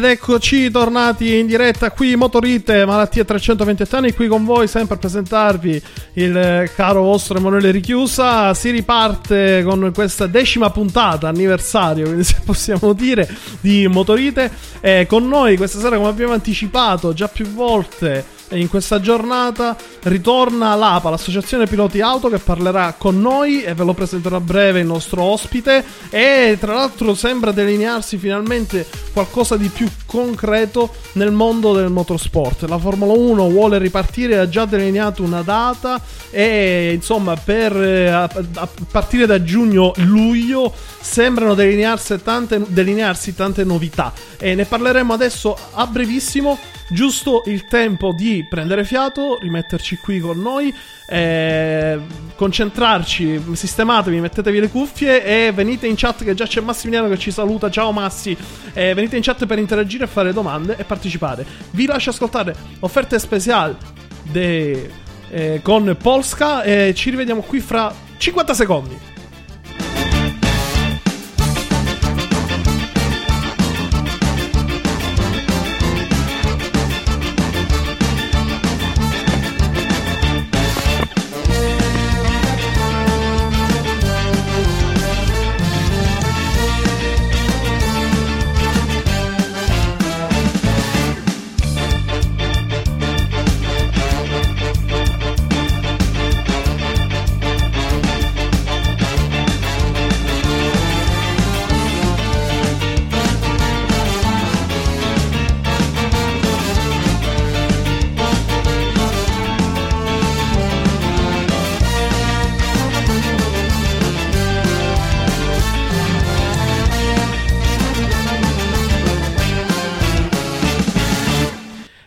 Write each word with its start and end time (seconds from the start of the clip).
Ed 0.00 0.06
eccoci 0.06 0.70
tornati 0.70 1.36
in 1.36 1.46
diretta 1.46 1.90
qui 1.90 2.16
Motorite 2.16 2.86
Malattia 2.86 3.22
328 3.22 3.96
anni 3.96 4.14
qui 4.14 4.28
con 4.28 4.46
voi 4.46 4.66
sempre 4.66 4.94
a 4.94 4.98
presentarvi 4.98 5.82
il 6.14 6.34
eh, 6.34 6.70
caro 6.74 7.02
vostro 7.02 7.36
Emanuele 7.36 7.70
Richiusa. 7.70 8.54
Si 8.54 8.70
riparte 8.70 9.62
con 9.62 9.90
questa 9.92 10.26
decima 10.26 10.70
puntata 10.70 11.28
anniversario 11.28 12.06
quindi 12.06 12.24
se 12.24 12.40
possiamo 12.42 12.94
dire 12.94 13.28
di 13.60 13.86
Motorite. 13.88 14.50
E 14.80 15.04
con 15.06 15.28
noi 15.28 15.58
questa 15.58 15.78
sera 15.78 15.96
come 15.96 16.08
abbiamo 16.08 16.32
anticipato 16.32 17.12
già 17.12 17.28
più 17.28 17.44
volte 17.48 18.24
in 18.52 18.68
questa 18.68 19.00
giornata 19.00 19.76
ritorna 20.02 20.74
l'APA, 20.74 21.10
l'associazione 21.10 21.66
piloti 21.66 22.00
auto 22.00 22.28
che 22.28 22.38
parlerà 22.38 22.94
con 22.96 23.20
noi 23.20 23.62
e 23.62 23.74
ve 23.74 23.84
lo 23.84 23.94
presenterò 23.94 24.36
a 24.36 24.40
breve 24.40 24.80
il 24.80 24.86
nostro 24.86 25.22
ospite. 25.22 25.84
E 26.10 26.56
tra 26.58 26.74
l'altro 26.74 27.14
sembra 27.14 27.52
delinearsi 27.52 28.16
finalmente 28.16 28.86
qualcosa 29.12 29.56
di 29.56 29.68
più 29.68 29.88
concreto 30.10 30.92
nel 31.12 31.30
mondo 31.30 31.72
del 31.72 31.88
motorsport. 31.88 32.62
La 32.64 32.78
Formula 32.78 33.12
1 33.12 33.48
vuole 33.48 33.78
ripartire, 33.78 34.38
ha 34.38 34.48
già 34.48 34.64
delineato 34.64 35.22
una 35.22 35.42
data 35.42 36.02
e 36.30 36.90
insomma 36.92 37.36
per 37.36 37.76
eh, 37.76 38.08
a, 38.08 38.24
a 38.24 38.68
partire 38.90 39.26
da 39.26 39.40
giugno-luglio 39.40 40.74
sembrano 41.00 41.54
delinearsi 41.54 42.20
tante, 42.22 42.60
delinearsi 42.66 43.36
tante 43.36 43.62
novità. 43.62 44.12
E 44.36 44.56
ne 44.56 44.64
parleremo 44.64 45.12
adesso 45.12 45.56
a 45.74 45.86
brevissimo. 45.86 46.58
Giusto 46.92 47.44
il 47.46 47.66
tempo 47.66 48.12
di 48.12 48.44
prendere 48.48 48.82
fiato, 48.82 49.38
rimetterci 49.40 49.98
qui 49.98 50.18
con 50.18 50.40
noi, 50.40 50.74
eh, 51.06 52.00
concentrarci, 52.34 53.40
sistematevi, 53.52 54.18
mettetevi 54.20 54.58
le 54.58 54.68
cuffie 54.68 55.24
e 55.24 55.52
venite 55.52 55.86
in 55.86 55.94
chat 55.96 56.24
che 56.24 56.34
già 56.34 56.46
c'è 56.46 56.60
Massimiliano 56.60 57.08
che 57.08 57.18
ci 57.18 57.30
saluta, 57.30 57.70
ciao 57.70 57.92
Massi, 57.92 58.36
eh, 58.72 58.92
venite 58.94 59.16
in 59.16 59.22
chat 59.22 59.46
per 59.46 59.58
interagire, 59.58 59.99
fare 60.06 60.32
domande 60.32 60.76
e 60.76 60.84
partecipare. 60.84 61.44
Vi 61.70 61.86
lascio 61.86 62.10
ascoltare 62.10 62.54
offerte 62.80 63.18
speciali 63.18 63.76
de, 64.22 64.90
eh, 65.30 65.60
con 65.62 65.96
Polska 66.00 66.62
e 66.62 66.92
ci 66.94 67.10
rivediamo 67.10 67.40
qui 67.42 67.60
fra 67.60 67.92
50 68.16 68.54
secondi. 68.54 69.09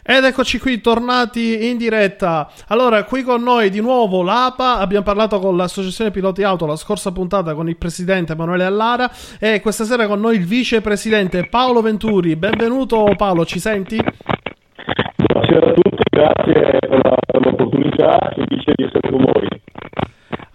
Ed 0.06 0.26
eccoci 0.26 0.60
qui, 0.60 0.82
tornati 0.82 1.70
in 1.70 1.78
diretta. 1.78 2.52
Allora, 2.68 3.06
qui 3.06 3.24
con 3.24 3.42
noi 3.42 3.70
di 3.70 3.80
nuovo 3.80 4.22
l'APA. 4.22 4.80
Abbiamo 4.80 5.06
parlato 5.06 5.40
con 5.40 5.56
l'associazione 5.56 6.12
piloti 6.12 6.44
auto 6.44 6.66
la 6.66 6.76
scorsa 6.76 7.14
puntata 7.14 7.54
con 7.54 7.70
il 7.70 7.78
presidente 7.78 8.34
Emanuele 8.34 8.66
Allara. 8.66 9.10
E 9.40 9.62
questa 9.62 9.86
sera 9.86 10.06
con 10.08 10.20
noi 10.20 10.36
il 10.36 10.46
vicepresidente 10.46 11.48
Paolo 11.48 11.80
Venturi. 11.80 12.36
Benvenuto 12.36 13.14
Paolo, 13.16 13.46
ci 13.46 13.60
senti? 13.60 13.96
Buonasera 13.96 15.68
a 15.68 15.74
tutti, 15.74 16.04
grazie 16.10 16.80
per, 16.80 17.42
l'opportunità. 17.42 18.32
Felice 18.36 18.74
di 18.76 18.84
essere 18.84 19.10
con 19.10 19.24
voi. 19.24 19.48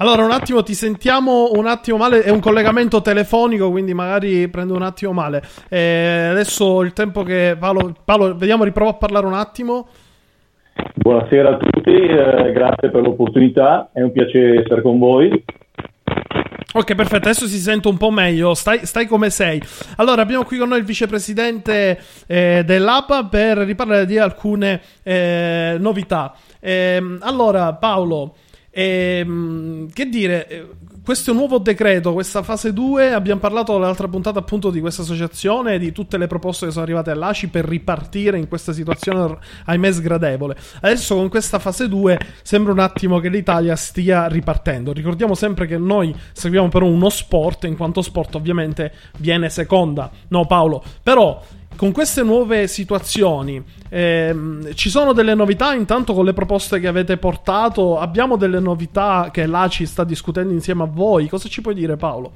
Allora, 0.00 0.24
un 0.24 0.30
attimo, 0.30 0.62
ti 0.62 0.74
sentiamo 0.74 1.50
un 1.54 1.66
attimo 1.66 1.96
male. 1.96 2.22
È 2.22 2.30
un 2.30 2.38
collegamento 2.38 3.02
telefonico, 3.02 3.68
quindi 3.68 3.94
magari 3.94 4.46
prendo 4.46 4.74
un 4.74 4.82
attimo 4.82 5.12
male. 5.12 5.42
Eh, 5.68 6.28
adesso 6.30 6.82
il 6.82 6.92
tempo 6.92 7.24
che 7.24 7.56
Paolo, 7.58 7.92
Paolo, 8.04 8.36
vediamo, 8.36 8.62
riprovo 8.62 8.90
a 8.90 8.94
parlare 8.94 9.26
un 9.26 9.34
attimo. 9.34 9.88
Buonasera 10.94 11.48
a 11.50 11.56
tutti, 11.56 11.90
eh, 11.90 12.52
grazie 12.52 12.90
per 12.90 13.02
l'opportunità, 13.02 13.90
è 13.92 14.00
un 14.00 14.12
piacere 14.12 14.60
essere 14.60 14.82
con 14.82 15.00
voi. 15.00 15.44
Ok, 16.74 16.94
perfetto, 16.94 17.28
adesso 17.28 17.48
si 17.48 17.58
sente 17.58 17.88
un 17.88 17.96
po' 17.96 18.12
meglio, 18.12 18.54
stai, 18.54 18.86
stai 18.86 19.06
come 19.06 19.30
sei. 19.30 19.60
Allora, 19.96 20.22
abbiamo 20.22 20.44
qui 20.44 20.58
con 20.58 20.68
noi 20.68 20.78
il 20.78 20.84
vicepresidente 20.84 21.98
eh, 22.28 22.62
dell'APA 22.64 23.24
per 23.24 23.58
riparlare 23.58 24.06
di 24.06 24.16
alcune 24.16 24.80
eh, 25.02 25.76
novità. 25.80 26.34
Ehm, 26.60 27.18
allora, 27.22 27.72
Paolo, 27.72 28.34
ehm, 28.78 29.90
che 29.92 30.06
dire, 30.06 30.46
eh, 30.46 30.66
questo 31.02 31.32
nuovo 31.32 31.58
decreto, 31.58 32.12
questa 32.12 32.42
fase 32.42 32.72
2, 32.72 33.12
abbiamo 33.14 33.40
parlato 33.40 33.72
nell'altra 33.78 34.06
puntata 34.08 34.40
appunto 34.40 34.70
di 34.70 34.78
questa 34.78 35.02
associazione, 35.02 35.78
di 35.78 35.90
tutte 35.90 36.18
le 36.18 36.26
proposte 36.26 36.66
che 36.66 36.72
sono 36.72 36.84
arrivate 36.84 37.10
all'ACI 37.10 37.48
per 37.48 37.64
ripartire 37.64 38.38
in 38.38 38.46
questa 38.46 38.74
situazione 38.74 39.38
ahimè 39.64 39.90
sgradevole. 39.90 40.54
Adesso 40.82 41.16
con 41.16 41.30
questa 41.30 41.58
fase 41.58 41.88
2 41.88 42.18
sembra 42.42 42.72
un 42.72 42.78
attimo 42.78 43.20
che 43.20 43.30
l'Italia 43.30 43.74
stia 43.74 44.26
ripartendo. 44.26 44.92
Ricordiamo 44.92 45.34
sempre 45.34 45.66
che 45.66 45.78
noi 45.78 46.14
seguiamo 46.32 46.68
però 46.68 46.84
uno 46.84 47.08
sport, 47.08 47.64
in 47.64 47.76
quanto 47.76 48.02
sport 48.02 48.34
ovviamente 48.34 48.92
viene 49.16 49.48
seconda, 49.48 50.10
no 50.28 50.44
Paolo? 50.44 50.84
Però 51.02 51.42
con 51.78 51.92
queste 51.92 52.24
nuove 52.24 52.66
situazioni 52.66 53.62
ehm, 53.88 54.74
ci 54.74 54.90
sono 54.90 55.12
delle 55.12 55.34
novità 55.34 55.74
intanto 55.74 56.12
con 56.12 56.24
le 56.24 56.32
proposte 56.32 56.80
che 56.80 56.88
avete 56.88 57.18
portato 57.18 58.00
abbiamo 58.00 58.36
delle 58.36 58.58
novità 58.58 59.28
che 59.30 59.46
l'ACI 59.46 59.86
sta 59.86 60.02
discutendo 60.02 60.52
insieme 60.52 60.82
a 60.82 60.88
voi 60.90 61.28
cosa 61.28 61.48
ci 61.48 61.60
puoi 61.60 61.74
dire 61.74 61.96
Paolo? 61.96 62.32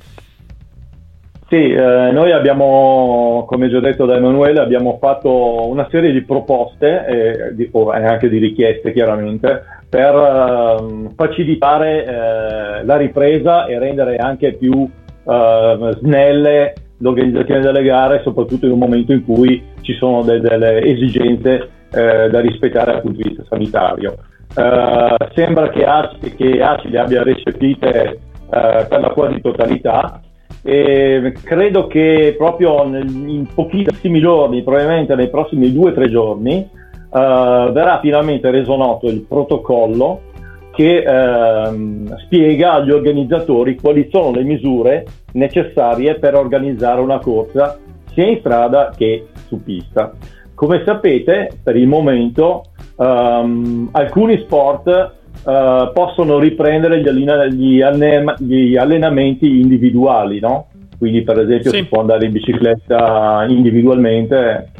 Sì, 1.49 1.71
eh, 1.71 2.11
noi 2.13 2.33
abbiamo, 2.33 3.45
come 3.47 3.69
già 3.69 3.79
detto 3.79 4.07
da 4.07 4.17
Emanuele, 4.17 4.59
abbiamo 4.59 4.97
fatto 4.99 5.69
una 5.69 5.87
serie 5.91 6.11
di 6.11 6.23
proposte 6.23 7.05
e, 7.05 7.55
di, 7.55 7.71
e 7.71 8.07
anche 8.07 8.31
di 8.31 8.39
richieste 8.39 8.91
chiaramente 8.91 9.63
per 9.87 10.15
eh, 10.15 11.11
facilitare 11.15 12.05
eh, 12.07 12.85
la 12.87 12.97
ripresa 12.97 13.67
e 13.67 13.79
rendere 13.79 14.17
anche 14.17 14.55
più 14.55 14.89
eh, 15.25 15.97
snelle 16.01 16.73
l'organizzazione 17.03 17.61
delle 17.61 17.83
gare, 17.83 18.23
soprattutto 18.23 18.67
in 18.67 18.73
un 18.73 18.79
momento 18.79 19.13
in 19.13 19.25
cui 19.25 19.63
ci 19.81 19.93
sono 19.95 20.23
de- 20.23 20.41
delle 20.41 20.83
esigenze 20.83 21.69
eh, 21.91 22.31
da 22.31 22.41
rispettare 22.41 22.93
dal 22.93 23.01
punto 23.03 23.21
di 23.21 23.29
vista 23.29 23.45
sanitario. 23.49 24.17
Eh, 24.57 25.17
sembra 25.35 25.69
che 25.71 25.85
ACI, 25.85 26.35
che 26.35 26.63
ACI 26.63 26.91
le 26.91 26.99
abbia 26.99 27.23
recepite 27.23 28.05
eh, 28.05 28.87
per 28.89 29.01
la 29.01 29.11
quasi 29.11 29.41
totalità 29.41 30.21
e 30.63 31.35
credo 31.43 31.89
che 31.89 32.35
proprio 32.39 32.85
in 32.85 33.47
pochissimi 33.53 34.21
giorni, 34.21 34.63
probabilmente 34.63 35.17
nei 35.17 35.29
prossimi 35.29 35.73
due 35.73 35.91
o 35.91 35.95
tre 35.95 36.09
giorni, 36.09 36.59
eh, 36.59 36.69
verrà 37.11 37.99
finalmente 38.01 38.51
reso 38.51 38.77
noto 38.77 39.09
il 39.09 39.23
protocollo 39.29 40.31
che 40.73 41.03
ehm, 41.03 42.17
spiega 42.25 42.75
agli 42.75 42.91
organizzatori 42.91 43.77
quali 43.77 44.09
sono 44.11 44.33
le 44.33 44.43
misure 44.43 45.07
necessarie 45.33 46.19
per 46.19 46.35
organizzare 46.35 47.01
una 47.01 47.19
corsa 47.19 47.79
sia 48.13 48.27
in 48.27 48.39
strada 48.41 48.93
che 48.97 49.27
su 49.47 49.63
pista. 49.63 50.13
Come 50.55 50.83
sapete, 50.85 51.59
per 51.63 51.77
il 51.77 51.87
momento 51.87 52.65
ehm, 52.99 53.89
alcuni 53.93 54.39
sport 54.39 54.87
eh, 54.89 55.91
possono 55.93 56.39
riprendere 56.39 57.01
gli, 57.01 57.09
allena- 57.09 57.47
gli, 57.47 57.81
allena- 57.83 58.37
gli 58.39 58.77
allenamenti 58.77 59.61
individuali, 59.61 60.41
no? 60.41 60.69
Quindi 60.99 61.23
per 61.23 61.41
esempio 61.41 61.71
sì. 61.71 61.79
si 61.79 61.85
può 61.87 62.01
andare 62.01 62.27
in 62.27 62.33
bicicletta 62.33 63.45
individualmente 63.49 64.71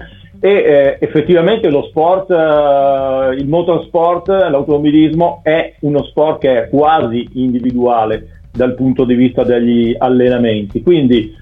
e 0.45 0.51
eh, 0.51 0.97
effettivamente 0.99 1.71
lo 1.71 1.85
sport, 1.85 2.29
eh, 2.29 3.37
il 3.37 3.47
motorsport, 3.47 4.27
l'automobilismo 4.27 5.39
è 5.45 5.75
uno 5.83 6.03
sport 6.03 6.41
che 6.41 6.65
è 6.65 6.69
quasi 6.69 7.29
individuale 7.35 8.41
dal 8.51 8.75
punto 8.75 9.05
di 9.05 9.15
vista 9.15 9.45
degli 9.45 9.95
allenamenti. 9.97 10.83
Quindi 10.83 11.33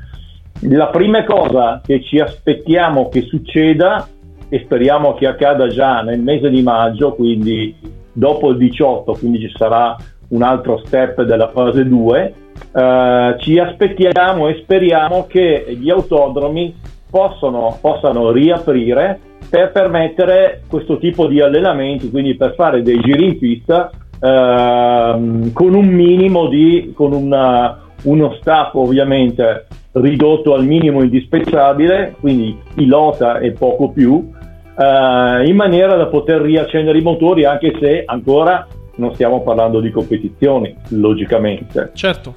la 0.69 0.88
prima 0.88 1.25
cosa 1.25 1.81
che 1.82 2.02
ci 2.02 2.19
aspettiamo 2.19 3.08
che 3.08 3.23
succeda 3.23 4.06
e 4.50 4.61
speriamo 4.64 5.14
che 5.14 5.26
accada 5.26 5.69
già 5.69 6.02
nel 6.02 6.20
mese 6.20 6.50
di 6.50 6.61
maggio, 6.61 7.14
quindi 7.14 7.75
dopo 8.12 8.50
il 8.50 8.58
18, 8.58 9.12
quindi 9.14 9.41
ci 9.41 9.55
sarà 9.56 9.97
un 10.29 10.43
altro 10.43 10.82
step 10.85 11.23
della 11.23 11.49
fase 11.49 11.88
2, 11.88 12.35
eh, 12.75 13.37
ci 13.38 13.58
aspettiamo 13.58 14.49
e 14.49 14.61
speriamo 14.61 15.25
che 15.26 15.75
gli 15.81 15.88
autodromi 15.88 16.99
possono, 17.11 17.77
possano 17.81 18.31
riaprire 18.31 19.19
per 19.49 19.73
permettere 19.73 20.62
questo 20.69 20.99
tipo 20.99 21.27
di 21.27 21.41
allenamenti, 21.41 22.11
quindi 22.11 22.37
per 22.37 22.55
fare 22.55 22.83
dei 22.83 23.01
giri 23.01 23.27
in 23.27 23.39
pista 23.39 23.91
ehm, 24.21 25.53
con 25.53 25.75
un 25.75 25.87
minimo 25.87 26.47
di, 26.47 26.93
con 26.95 27.12
una, 27.12 27.81
uno 28.05 28.37
staff 28.41 28.75
ovviamente 28.75 29.67
ridotto 29.93 30.55
al 30.55 30.65
minimo 30.65 31.03
indispensabile, 31.03 32.15
quindi 32.21 32.57
pilota 32.75 33.39
e 33.39 33.51
poco 33.51 33.91
più, 33.91 34.31
eh, 34.79 35.45
in 35.45 35.57
maniera 35.57 35.97
da 35.97 36.07
poter 36.07 36.41
riaccendere 36.41 36.99
i 36.99 37.03
motori 37.03 37.45
anche 37.45 37.77
se 37.81 38.05
ancora 38.07 38.67
non 38.97 39.15
stiamo 39.15 39.43
parlando 39.43 39.81
di 39.81 39.91
competizioni, 39.91 40.75
logicamente. 40.91 41.91
Certo. 41.95 42.35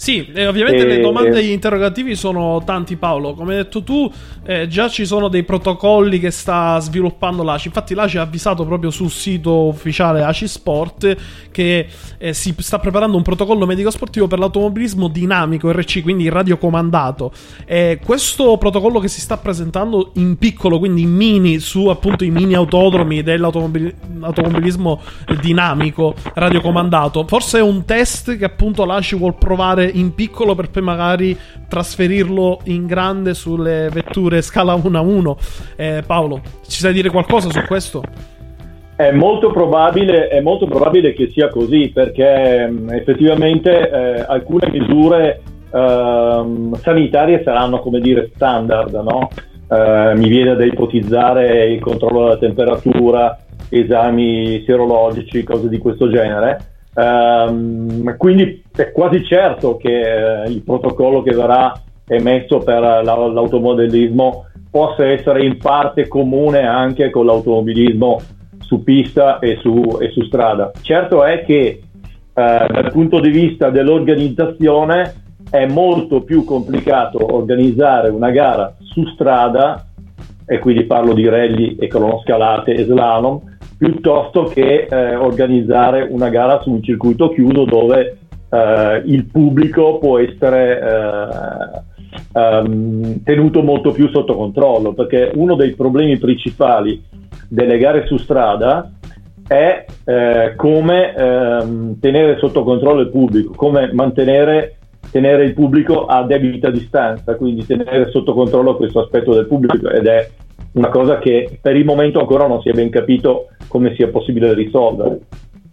Sì, 0.00 0.30
e 0.32 0.46
ovviamente 0.46 0.82
e, 0.82 0.86
le 0.86 1.00
domande 1.00 1.40
e 1.40 1.44
gli 1.44 1.50
interrogativi 1.50 2.14
sono 2.14 2.62
tanti 2.64 2.94
Paolo, 2.94 3.34
come 3.34 3.56
hai 3.56 3.62
detto 3.64 3.82
tu 3.82 4.08
eh, 4.44 4.68
già 4.68 4.88
ci 4.88 5.04
sono 5.04 5.26
dei 5.26 5.42
protocolli 5.42 6.20
che 6.20 6.30
sta 6.30 6.78
sviluppando 6.78 7.42
l'ACI, 7.42 7.66
infatti 7.66 7.94
l'ACI 7.94 8.18
ha 8.18 8.22
avvisato 8.22 8.64
proprio 8.64 8.90
sul 8.90 9.10
sito 9.10 9.66
ufficiale 9.66 10.22
ACI 10.22 10.46
Sport 10.46 11.16
che 11.50 11.88
eh, 12.16 12.32
si 12.32 12.54
sta 12.58 12.78
preparando 12.78 13.16
un 13.16 13.24
protocollo 13.24 13.66
medico 13.66 13.90
sportivo 13.90 14.28
per 14.28 14.38
l'automobilismo 14.38 15.08
dinamico 15.08 15.72
RC, 15.72 16.02
quindi 16.02 16.28
radiocomandato. 16.28 17.32
E 17.66 17.98
questo 18.04 18.56
protocollo 18.56 19.00
che 19.00 19.08
si 19.08 19.20
sta 19.20 19.36
presentando 19.36 20.12
in 20.14 20.36
piccolo, 20.38 20.78
quindi 20.78 21.02
in 21.02 21.12
mini, 21.12 21.58
su 21.58 21.86
appunto 21.86 22.22
i 22.22 22.30
mini 22.30 22.54
autodromi 22.54 23.24
dell'automobilismo 23.24 25.00
dinamico 25.40 26.14
radiocomandato, 26.34 27.24
forse 27.26 27.58
è 27.58 27.62
un 27.62 27.84
test 27.84 28.36
che 28.36 28.44
appunto 28.44 28.84
l'ACI 28.84 29.16
vuol 29.16 29.34
provare 29.34 29.86
in 29.92 30.14
piccolo 30.14 30.54
per 30.54 30.70
poi 30.70 30.82
magari 30.82 31.38
trasferirlo 31.68 32.60
in 32.64 32.86
grande 32.86 33.34
sulle 33.34 33.88
vetture 33.90 34.42
scala 34.42 34.74
1 34.74 34.98
a 34.98 35.00
1. 35.00 35.36
Eh, 35.76 36.02
Paolo, 36.06 36.40
ci 36.66 36.80
sai 36.80 36.92
dire 36.92 37.10
qualcosa 37.10 37.50
su 37.50 37.60
questo? 37.66 38.02
È 38.96 39.12
molto 39.12 39.50
probabile, 39.50 40.28
è 40.28 40.40
molto 40.40 40.66
probabile 40.66 41.12
che 41.12 41.28
sia 41.28 41.48
così 41.48 41.90
perché 41.94 42.68
mm, 42.68 42.90
effettivamente 42.90 43.90
eh, 43.90 44.24
alcune 44.26 44.70
misure 44.70 45.40
eh, 45.72 46.70
sanitarie 46.82 47.42
saranno 47.44 47.78
come 47.78 48.00
dire 48.00 48.30
standard, 48.34 48.94
no? 48.94 49.28
eh, 49.70 50.12
mi 50.16 50.28
viene 50.28 50.56
da 50.56 50.64
ipotizzare 50.64 51.66
il 51.66 51.80
controllo 51.80 52.24
della 52.24 52.38
temperatura, 52.38 53.38
esami 53.68 54.62
serologici, 54.64 55.44
cose 55.44 55.68
di 55.68 55.78
questo 55.78 56.10
genere. 56.10 56.76
Um, 56.98 58.16
quindi 58.16 58.64
è 58.74 58.90
quasi 58.90 59.22
certo 59.24 59.76
che 59.76 60.42
eh, 60.42 60.50
il 60.50 60.62
protocollo 60.62 61.22
che 61.22 61.32
verrà 61.32 61.72
emesso 62.08 62.58
per 62.58 62.80
la, 62.80 63.02
l'automobilismo 63.02 64.46
possa 64.68 65.06
essere 65.06 65.44
in 65.44 65.58
parte 65.58 66.08
comune 66.08 66.66
anche 66.66 67.10
con 67.10 67.26
l'automobilismo 67.26 68.20
su 68.58 68.82
pista 68.82 69.38
e 69.38 69.58
su, 69.60 69.98
e 70.00 70.10
su 70.10 70.22
strada. 70.22 70.72
Certo 70.82 71.22
è 71.22 71.44
che 71.44 71.54
eh, 71.58 71.80
dal 72.32 72.90
punto 72.90 73.20
di 73.20 73.30
vista 73.30 73.70
dell'organizzazione 73.70 75.14
è 75.50 75.66
molto 75.66 76.22
più 76.22 76.42
complicato 76.42 77.32
organizzare 77.32 78.08
una 78.08 78.30
gara 78.30 78.74
su 78.80 79.04
strada, 79.06 79.86
e 80.44 80.58
quindi 80.58 80.82
parlo 80.84 81.12
di 81.12 81.28
rally 81.28 81.76
e 81.78 81.86
cronoscalate 81.86 82.72
e 82.72 82.84
slalom, 82.84 83.47
piuttosto 83.78 84.44
che 84.44 84.88
eh, 84.90 85.14
organizzare 85.14 86.06
una 86.10 86.28
gara 86.28 86.60
su 86.62 86.70
un 86.70 86.82
circuito 86.82 87.30
chiuso 87.30 87.64
dove 87.64 88.18
eh, 88.50 89.02
il 89.06 89.26
pubblico 89.26 89.98
può 89.98 90.18
essere 90.18 90.80
eh, 90.80 92.40
um, 92.40 93.22
tenuto 93.22 93.62
molto 93.62 93.92
più 93.92 94.08
sotto 94.08 94.34
controllo, 94.34 94.92
perché 94.92 95.30
uno 95.34 95.54
dei 95.54 95.74
problemi 95.74 96.18
principali 96.18 97.02
delle 97.48 97.78
gare 97.78 98.06
su 98.06 98.16
strada 98.18 98.90
è 99.46 99.86
eh, 100.04 100.52
come 100.56 101.14
ehm, 101.14 101.98
tenere 102.00 102.36
sotto 102.38 102.64
controllo 102.64 103.00
il 103.00 103.10
pubblico, 103.10 103.52
come 103.54 103.90
mantenere 103.92 104.74
tenere 105.10 105.44
il 105.44 105.54
pubblico 105.54 106.04
a 106.04 106.22
debita 106.24 106.70
distanza, 106.70 107.34
quindi 107.36 107.64
tenere 107.64 108.10
sotto 108.10 108.34
controllo 108.34 108.76
questo 108.76 109.00
aspetto 109.00 109.32
del 109.32 109.46
pubblico 109.46 109.88
ed 109.88 110.06
è 110.06 110.28
una 110.72 110.88
cosa 110.88 111.18
che 111.18 111.58
per 111.60 111.76
il 111.76 111.84
momento 111.84 112.20
ancora 112.20 112.46
non 112.46 112.60
si 112.60 112.68
è 112.68 112.72
ben 112.72 112.90
capito 112.90 113.48
come 113.68 113.94
sia 113.94 114.08
possibile 114.08 114.54
risolvere. 114.54 115.20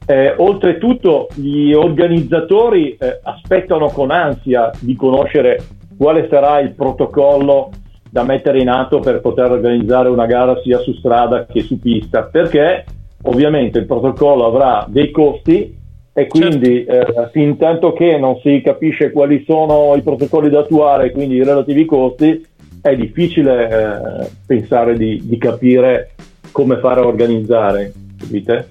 Eh, 0.07 0.33
oltretutto 0.37 1.27
gli 1.33 1.73
organizzatori 1.73 2.95
eh, 2.95 3.19
aspettano 3.23 3.87
con 3.87 4.11
ansia 4.11 4.69
di 4.79 4.95
conoscere 4.95 5.63
quale 5.97 6.27
sarà 6.29 6.59
il 6.59 6.73
protocollo 6.73 7.71
da 8.09 8.23
mettere 8.23 8.59
in 8.59 8.69
atto 8.69 8.99
per 8.99 9.19
poter 9.19 9.51
organizzare 9.51 10.09
una 10.09 10.25
gara 10.25 10.59
sia 10.61 10.77
su 10.79 10.93
strada 10.93 11.45
che 11.45 11.61
su 11.61 11.79
pista, 11.79 12.23
perché 12.23 12.85
ovviamente 13.23 13.79
il 13.79 13.85
protocollo 13.85 14.45
avrà 14.45 14.85
dei 14.87 15.11
costi 15.11 15.75
e 16.13 16.27
quindi 16.27 16.85
certo. 16.85 17.23
eh, 17.23 17.29
fin 17.31 17.57
tanto 17.57 17.91
che 17.91 18.17
non 18.17 18.39
si 18.41 18.61
capisce 18.63 19.11
quali 19.11 19.43
sono 19.45 19.95
i 19.97 20.01
protocolli 20.01 20.49
da 20.49 20.59
attuare 20.59 21.07
e 21.07 21.11
quindi 21.11 21.35
i 21.35 21.43
relativi 21.43 21.83
costi, 21.83 22.41
è 22.85 22.95
difficile 22.95 23.67
eh, 23.67 24.29
pensare 24.45 24.95
di, 24.95 25.19
di, 25.23 25.39
capire 25.39 26.11
come 26.51 26.77
fare 26.77 26.99
a 26.99 27.07
organizzare, 27.07 27.91
capite? 28.15 28.67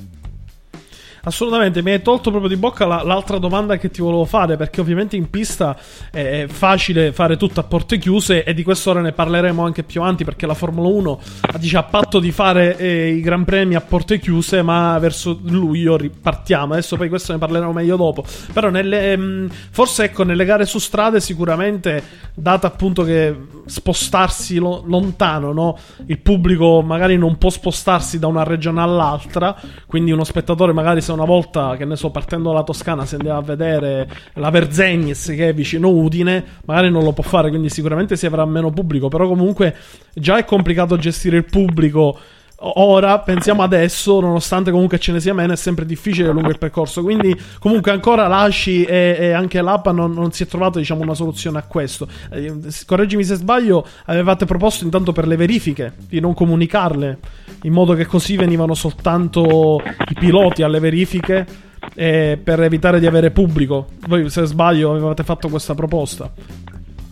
Assolutamente, 1.24 1.82
mi 1.82 1.90
hai 1.92 2.02
tolto 2.02 2.30
proprio 2.30 2.50
di 2.50 2.56
bocca 2.56 2.86
la, 2.86 3.02
l'altra 3.02 3.38
domanda 3.38 3.78
che 3.78 3.90
ti 3.90 4.02
volevo 4.02 4.26
fare, 4.26 4.56
perché 4.56 4.80
ovviamente 4.80 5.16
in 5.16 5.30
pista 5.30 5.76
è 6.10 6.44
facile 6.48 7.12
fare 7.12 7.36
tutto 7.36 7.60
a 7.60 7.62
porte 7.62 7.98
chiuse 7.98 8.44
e 8.44 8.52
di 8.52 8.62
questo 8.62 8.90
ora 8.90 9.00
ne 9.00 9.12
parleremo 9.12 9.64
anche 9.64 9.84
più 9.84 10.02
avanti, 10.02 10.24
perché 10.24 10.46
la 10.46 10.54
Formula 10.54 10.88
1 10.88 11.20
dice 11.58 11.78
a 11.78 11.82
patto 11.82 12.20
di 12.20 12.30
fare 12.30 12.76
eh, 12.76 13.08
i 13.08 13.20
Gran 13.20 13.44
Premi 13.44 13.74
a 13.74 13.80
porte 13.80 14.18
chiuse, 14.18 14.60
ma 14.60 14.98
verso 14.98 15.38
luglio 15.44 15.96
ripartiamo. 15.96 16.74
Adesso 16.74 16.96
poi 16.96 17.08
questo 17.08 17.32
ne 17.32 17.38
parleremo 17.38 17.72
meglio 17.72 17.96
dopo. 17.96 18.24
Però 18.52 18.68
nelle, 18.68 19.12
ehm, 19.12 19.48
forse 19.70 20.04
ecco, 20.04 20.24
nelle 20.24 20.44
gare 20.44 20.66
su 20.66 20.78
strade 20.78 21.20
sicuramente, 21.20 22.02
data 22.34 22.66
appunto 22.66 23.02
che 23.02 23.34
spostarsi 23.64 24.58
lo, 24.58 24.82
lontano, 24.86 25.52
no? 25.52 25.78
il 26.06 26.18
pubblico 26.18 26.82
magari 26.82 27.16
non 27.16 27.38
può 27.38 27.48
spostarsi 27.48 28.18
da 28.18 28.26
una 28.26 28.42
regione 28.42 28.82
all'altra, 28.82 29.56
quindi 29.86 30.12
uno 30.12 30.24
spettatore 30.24 30.72
magari 30.72 31.00
se 31.00 31.12
una 31.14 31.24
volta, 31.24 31.76
che 31.76 31.84
ne 31.84 31.96
so, 31.96 32.10
partendo 32.10 32.50
dalla 32.50 32.62
Toscana 32.62 33.06
si 33.06 33.14
andava 33.14 33.38
a 33.38 33.42
vedere 33.42 34.08
la 34.34 34.50
Verzegnis 34.50 35.26
che 35.34 35.48
è 35.48 35.54
vicino 35.54 35.88
Udine, 35.88 36.44
magari 36.66 36.90
non 36.90 37.02
lo 37.02 37.12
può 37.12 37.24
fare, 37.24 37.48
quindi 37.48 37.70
sicuramente 37.70 38.16
si 38.16 38.26
avrà 38.26 38.44
meno 38.44 38.70
pubblico, 38.70 39.08
però 39.08 39.26
comunque 39.26 39.74
già 40.12 40.36
è 40.36 40.44
complicato 40.44 40.96
gestire 40.96 41.38
il 41.38 41.44
pubblico 41.44 42.18
Ora, 42.56 43.18
pensiamo 43.18 43.62
adesso, 43.62 44.20
nonostante 44.20 44.70
comunque 44.70 44.98
ce 44.98 45.12
ne 45.12 45.20
sia 45.20 45.34
meno, 45.34 45.52
è 45.52 45.56
sempre 45.56 45.84
difficile 45.84 46.30
lungo 46.30 46.48
il 46.48 46.58
percorso. 46.58 47.02
Quindi, 47.02 47.38
comunque, 47.58 47.90
ancora 47.90 48.26
l'ASCI 48.26 48.84
e, 48.84 49.16
e 49.18 49.32
anche 49.32 49.60
l'APA 49.60 49.92
non, 49.92 50.12
non, 50.12 50.32
si 50.32 50.44
è 50.44 50.46
trovato 50.46 50.78
diciamo, 50.78 51.02
una 51.02 51.14
soluzione 51.14 51.58
a 51.58 51.62
questo. 51.62 52.08
Eh, 52.30 52.54
correggimi 52.86 53.24
se 53.24 53.34
sbaglio, 53.34 53.84
avevate 54.06 54.44
proposto 54.44 54.84
intanto 54.84 55.12
per 55.12 55.26
le 55.26 55.36
verifiche 55.36 55.92
di 56.08 56.20
non 56.20 56.32
comunicarle, 56.32 57.18
in 57.62 57.72
modo 57.72 57.94
che 57.94 58.06
così 58.06 58.36
venivano 58.36 58.74
soltanto 58.74 59.82
i 60.08 60.14
piloti 60.14 60.62
alle 60.62 60.78
verifiche 60.78 61.46
eh, 61.94 62.38
per 62.42 62.62
evitare 62.62 63.00
di 63.00 63.06
avere 63.06 63.30
pubblico. 63.30 63.88
Voi, 64.06 64.30
se 64.30 64.44
sbaglio, 64.46 64.92
avevate 64.92 65.24
fatto 65.24 65.48
questa 65.48 65.74
proposta. 65.74 66.32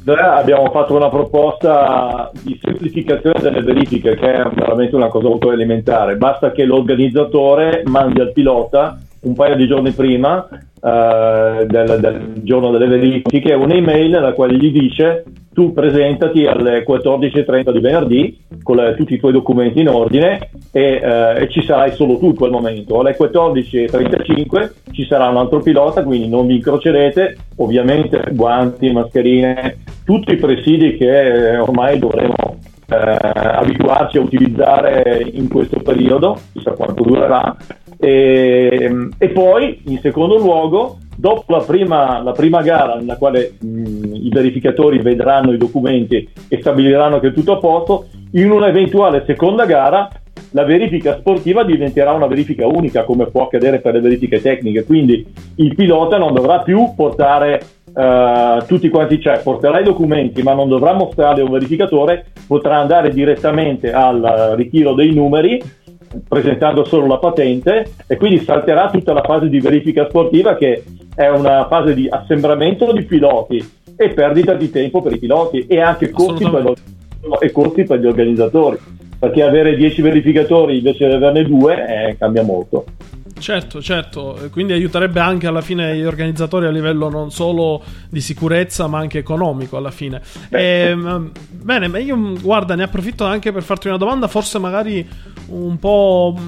Abbiamo 0.05 0.71
fatto 0.71 0.97
una 0.97 1.09
proposta 1.09 2.31
di 2.43 2.59
semplificazione 2.61 3.41
delle 3.41 3.63
verifiche, 3.63 4.17
che 4.17 4.33
è 4.33 4.49
veramente 4.53 4.97
una 4.97 5.09
cosa 5.09 5.29
molto 5.29 5.53
elementare. 5.53 6.17
Basta 6.17 6.51
che 6.51 6.65
l'organizzatore 6.65 7.83
mandi 7.87 8.21
al 8.21 8.33
pilota 8.33 8.99
un 9.23 9.35
paio 9.35 9.55
di 9.55 9.67
giorni 9.67 9.93
prima 9.93 10.49
eh, 10.51 11.67
del, 11.67 11.99
del, 12.01 12.33
giorno 12.43 12.71
delle 12.71 12.87
verifiche 12.87 13.55
un'email 13.55 14.11
nella 14.11 14.33
quale 14.33 14.57
gli 14.57 14.73
dice 14.73 15.25
tu 15.53 15.73
presentati 15.73 16.45
alle 16.47 16.85
14.30 16.85 17.71
di 17.71 17.79
venerdì 17.79 18.41
con 18.63 18.77
le, 18.77 18.95
tutti 18.97 19.15
i 19.15 19.19
tuoi 19.19 19.33
documenti 19.33 19.81
in 19.81 19.89
ordine 19.89 20.51
e, 20.73 21.01
eh, 21.03 21.43
e, 21.43 21.49
ci 21.51 21.63
sarai 21.63 21.93
solo 21.93 22.19
tu 22.19 22.27
in 22.27 22.35
quel 22.35 22.51
momento. 22.51 22.99
Alle 22.99 23.17
14.35 23.17 24.71
ci 24.93 25.07
sarà 25.07 25.29
un 25.29 25.37
altro 25.37 25.61
pilota, 25.61 26.03
quindi 26.03 26.29
non 26.29 26.47
vi 26.47 26.57
incrocerete, 26.57 27.37
ovviamente 27.57 28.25
guanti, 28.33 28.91
mascherine, 28.91 29.77
tutti 30.05 30.33
i 30.33 30.37
presidi 30.37 30.97
che 30.97 31.57
ormai 31.59 31.99
dovremo 31.99 32.35
eh, 32.89 32.97
abituarci 32.97 34.19
a 34.19 34.23
utilizzare 34.23 35.27
in 35.33 35.49
questo 35.49 35.81
periodo, 35.81 36.39
chissà 36.53 36.73
quanto 36.73 37.03
durerà, 37.03 37.57
e, 37.99 39.09
e 39.17 39.29
poi, 39.29 39.81
in 39.87 39.99
secondo 40.01 40.37
luogo, 40.37 40.99
dopo 41.17 41.45
la 41.53 41.63
prima, 41.63 42.21
la 42.21 42.33
prima 42.33 42.63
gara 42.63 42.97
nella 42.97 43.17
quale 43.17 43.55
mh, 43.61 44.15
i 44.15 44.29
verificatori 44.29 44.99
vedranno 44.99 45.53
i 45.53 45.59
documenti 45.59 46.29
e 46.49 46.59
stabiliranno 46.61 47.21
che 47.21 47.29
è 47.29 47.33
tutto 47.33 47.53
a 47.53 47.59
posto, 47.59 48.07
in 48.33 48.51
un'eventuale 48.51 49.23
seconda 49.25 49.67
gara 49.67 50.09
la 50.51 50.65
verifica 50.65 51.17
sportiva 51.19 51.65
diventerà 51.65 52.13
una 52.13 52.27
verifica 52.27 52.67
unica 52.67 53.05
come 53.05 53.27
può 53.27 53.45
accadere 53.45 53.81
per 53.81 53.95
le 53.95 54.01
verifiche 54.01 54.41
tecniche, 54.41 54.85
quindi 54.85 55.25
il 55.57 55.75
pilota 55.75 56.19
non 56.19 56.35
dovrà 56.35 56.61
più 56.61 56.93
portare 56.95 57.63
uh, 57.95 58.65
tutti 58.67 58.89
quanti, 58.89 59.21
cioè 59.21 59.41
porterà 59.41 59.81
i 59.81 59.85
documenti 59.85 60.43
ma 60.43 60.55
non 60.55 60.69
dovrà 60.69 60.93
mostrarli 60.93 61.41
a 61.41 61.45
un 61.45 61.51
verificatore, 61.51 62.27
potrà 62.47 62.79
andare 62.79 63.11
direttamente 63.11 63.93
al 63.93 64.55
ritiro 64.57 64.95
dei 64.95 65.13
numeri 65.13 65.61
presentando 66.29 66.85
solo 66.85 67.07
la 67.07 67.19
patente 67.19 67.93
e 68.07 68.17
quindi 68.17 68.41
salterà 68.41 68.91
tutta 68.91 69.13
la 69.13 69.23
fase 69.23 69.49
di 69.49 69.61
verifica 69.61 70.07
sportiva 70.09 70.57
che 70.57 70.85
è 71.15 71.29
una 71.29 71.67
fase 71.69 71.95
di 71.95 72.07
assembramento 72.09 72.93
di 72.93 73.05
piloti 73.05 73.71
e 73.97 74.09
perdita 74.11 74.55
di 74.55 74.71
tempo 74.71 75.01
per 75.01 75.13
i 75.13 75.19
piloti 75.19 75.67
e 75.67 75.81
anche 75.81 76.11
costi 76.11 76.49
per, 76.49 76.73
e 77.41 77.51
costi 77.51 77.85
per 77.85 78.01
gli 78.01 78.07
organizzatori 78.07 78.79
perché 79.23 79.43
avere 79.45 79.77
10 79.77 80.03
verificatori 80.03 80.79
invece 80.79 81.07
di 81.07 81.15
averne 81.15 81.45
due 81.45 82.09
eh, 82.09 82.17
cambia 82.19 82.43
molto. 82.43 82.87
Certo, 83.43 83.83
certo, 83.83 84.39
quindi 84.53 84.73
aiuterebbe 84.73 85.19
anche 85.19 85.49
alla 85.49 85.63
fine 85.63 85.97
gli 85.97 86.05
organizzatori 86.05 86.67
a 86.67 86.71
livello 86.71 87.09
non 87.09 87.33
solo 87.33 87.83
di 88.09 88.21
sicurezza 88.21 88.87
ma 88.87 89.01
anche 89.01 89.19
economico 89.19 89.77
alla 89.77 89.91
fine. 89.91 90.23
E, 90.49 90.63
ehm, 90.63 91.33
bene, 91.51 91.89
ma 91.89 91.99
io 91.99 92.17
guarda, 92.41 92.77
ne 92.77 92.85
approfitto 92.85 93.25
anche 93.25 93.51
per 93.51 93.65
farti 93.65 93.89
una 93.89 93.97
domanda, 93.97 94.29
forse 94.29 94.61
magari 94.61 95.05
un 95.49 95.77
po' 95.81 96.39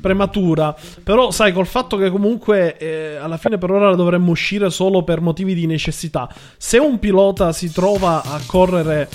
prematura, 0.00 0.76
però 1.02 1.32
sai 1.32 1.52
col 1.52 1.66
fatto 1.66 1.96
che 1.96 2.08
comunque 2.08 2.76
eh, 2.76 3.16
alla 3.16 3.36
fine 3.36 3.58
per 3.58 3.72
ora 3.72 3.96
dovremmo 3.96 4.30
uscire 4.30 4.70
solo 4.70 5.02
per 5.02 5.20
motivi 5.20 5.54
di 5.54 5.66
necessità. 5.66 6.32
Se 6.56 6.78
un 6.78 7.00
pilota 7.00 7.52
si 7.52 7.72
trova 7.72 8.22
a 8.22 8.40
correre 8.46 9.08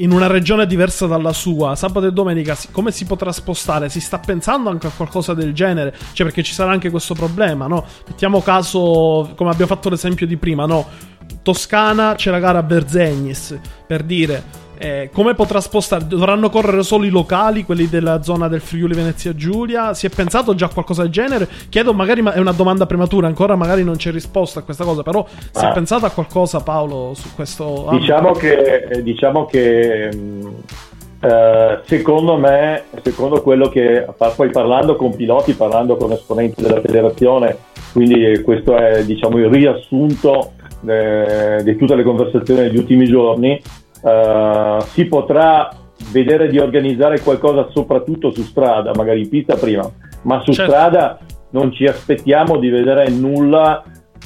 in 0.00 0.12
una 0.12 0.26
regione 0.26 0.66
diversa 0.66 1.06
dalla 1.06 1.32
sua, 1.32 1.76
sabato 1.76 2.06
e 2.06 2.12
domenica, 2.12 2.56
come 2.70 2.90
si 2.90 3.04
potrà 3.04 3.32
spostare? 3.32 3.88
Si 3.88 4.00
sta 4.00 4.18
pensando 4.18 4.70
anche 4.70 4.86
a 4.86 4.90
qualcosa 4.90 5.34
del 5.34 5.52
genere? 5.52 5.94
Cioè, 6.12 6.26
perché 6.26 6.42
ci 6.42 6.52
sarà 6.52 6.72
anche 6.72 6.90
questo 6.90 7.14
problema, 7.14 7.66
no? 7.66 7.84
Mettiamo 8.06 8.40
caso, 8.40 9.32
come 9.36 9.50
abbiamo 9.50 9.74
fatto 9.74 9.88
l'esempio 9.90 10.26
di 10.26 10.36
prima, 10.36 10.64
no? 10.66 10.86
Toscana 11.42 12.14
c'è 12.14 12.30
la 12.30 12.38
gara 12.38 12.58
a 12.58 12.62
Berzegnis, 12.62 13.58
per 13.86 14.02
dire 14.02 14.68
eh, 14.82 15.10
come 15.12 15.34
potrà 15.34 15.60
spostare? 15.60 16.06
Dovranno 16.06 16.48
correre 16.48 16.82
solo 16.82 17.04
i 17.04 17.10
locali, 17.10 17.64
quelli 17.64 17.86
della 17.86 18.22
zona 18.22 18.48
del 18.48 18.62
Friuli 18.62 18.94
Venezia 18.94 19.34
Giulia? 19.34 19.92
Si 19.92 20.06
è 20.06 20.08
pensato 20.08 20.54
già 20.54 20.66
a 20.66 20.70
qualcosa 20.70 21.02
del 21.02 21.10
genere? 21.10 21.46
Chiedo, 21.68 21.92
magari 21.92 22.22
è 22.24 22.38
una 22.38 22.52
domanda 22.52 22.86
prematura, 22.86 23.26
ancora 23.26 23.56
magari 23.56 23.84
non 23.84 23.96
c'è 23.96 24.10
risposta 24.10 24.60
a 24.60 24.62
questa 24.62 24.84
cosa, 24.84 25.02
però 25.02 25.26
si 25.28 25.62
ah. 25.62 25.68
è 25.68 25.74
pensato 25.74 26.06
a 26.06 26.10
qualcosa 26.10 26.62
Paolo 26.62 27.12
su 27.12 27.28
questo? 27.34 27.88
Diciamo 27.90 28.32
che, 28.32 29.02
diciamo 29.02 29.44
che 29.44 30.08
mm, 30.14 30.46
eh, 31.20 31.80
secondo 31.84 32.38
me, 32.38 32.84
secondo 33.02 33.42
quello 33.42 33.68
che 33.68 34.06
poi 34.34 34.48
parlando 34.48 34.96
con 34.96 35.14
piloti, 35.14 35.52
parlando 35.52 35.96
con 35.96 36.12
esponenti 36.12 36.62
della 36.62 36.80
federazione, 36.80 37.54
quindi 37.92 38.40
questo 38.42 38.78
è 38.78 39.04
diciamo 39.04 39.36
il 39.36 39.50
riassunto 39.50 40.52
eh, 40.86 41.60
di 41.62 41.76
tutte 41.76 41.94
le 41.94 42.02
conversazioni 42.02 42.62
degli 42.62 42.78
ultimi 42.78 43.04
giorni, 43.04 43.60
Uh, 44.02 44.80
si 44.82 45.04
potrà 45.06 45.68
vedere 46.10 46.48
di 46.48 46.58
organizzare 46.58 47.20
qualcosa 47.20 47.68
soprattutto 47.70 48.30
su 48.30 48.42
strada, 48.42 48.92
magari 48.94 49.20
in 49.20 49.28
pista 49.28 49.56
prima, 49.56 49.88
ma 50.22 50.40
su 50.40 50.52
certo. 50.52 50.72
strada 50.72 51.18
non 51.50 51.72
ci 51.72 51.84
aspettiamo 51.84 52.58
di 52.58 52.68
vedere 52.68 53.08
nulla 53.10 53.82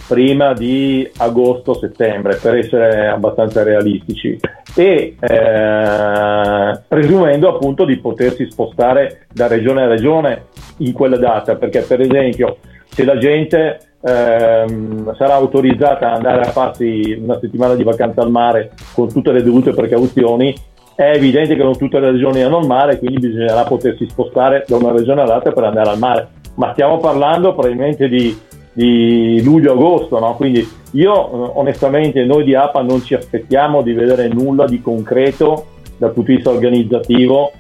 prima 0.07 0.53
di 0.53 1.09
agosto-settembre 1.17 2.37
per 2.37 2.57
essere 2.57 3.09
abbastanza 3.09 3.63
realistici 3.63 4.39
e 4.77 5.17
eh, 5.19 6.81
presumendo 6.87 7.49
appunto 7.49 7.85
di 7.85 7.99
potersi 7.99 8.51
spostare 8.51 9.27
da 9.33 9.47
regione 9.47 9.83
a 9.83 9.87
regione 9.87 10.47
in 10.79 10.93
quella 10.93 11.17
data 11.17 11.57
perché 11.57 11.81
per 11.83 12.01
esempio 12.01 12.59
se 12.89 13.05
la 13.05 13.17
gente 13.17 13.94
ehm, 14.05 15.15
sarà 15.17 15.35
autorizzata 15.35 16.11
ad 16.11 16.17
andare 16.17 16.43
a 16.43 16.51
farsi 16.51 17.19
una 17.21 17.39
settimana 17.41 17.75
di 17.75 17.83
vacanza 17.83 18.23
al 18.23 18.31
mare 18.31 18.73
con 18.93 19.11
tutte 19.11 19.33
le 19.33 19.43
dovute 19.43 19.73
precauzioni, 19.73 20.55
è 20.95 21.11
evidente 21.15 21.57
che 21.57 21.63
non 21.63 21.77
tutte 21.77 21.99
le 21.99 22.13
regioni 22.13 22.43
hanno 22.43 22.61
il 22.61 22.67
mare, 22.67 22.99
quindi 22.99 23.19
bisognerà 23.19 23.65
potersi 23.65 24.09
spostare 24.09 24.65
da 24.69 24.77
una 24.77 24.93
regione 24.93 25.23
all'altra 25.23 25.53
per 25.53 25.65
andare 25.65 25.91
al 25.91 25.99
mare. 25.99 26.29
Ma 26.57 26.73
stiamo 26.73 26.99
parlando 26.99 27.53
probabilmente 27.53 28.09
di, 28.09 28.39
di 28.73 29.43
luglio-agosto, 29.43 30.21
no? 30.21 30.37
quindi 30.37 30.67
io 30.93 31.13
eh, 31.13 31.51
onestamente 31.55 32.25
noi 32.25 32.45
di 32.45 32.55
APA 32.55 32.83
non 32.83 33.03
ci 33.03 33.15
aspettiamo 33.15 33.83
di 33.83 33.93
vedere 33.93 34.29
nulla 34.29 34.67
di 34.67 34.81
concreto 34.81 35.67
dal 35.97 36.13
punto 36.13 36.31
di 36.31 36.37
vista 36.37 36.51
organizzativo 36.51 37.53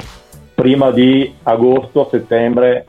prima 0.54 0.92
di 0.92 1.34
agosto-settembre, 1.42 2.86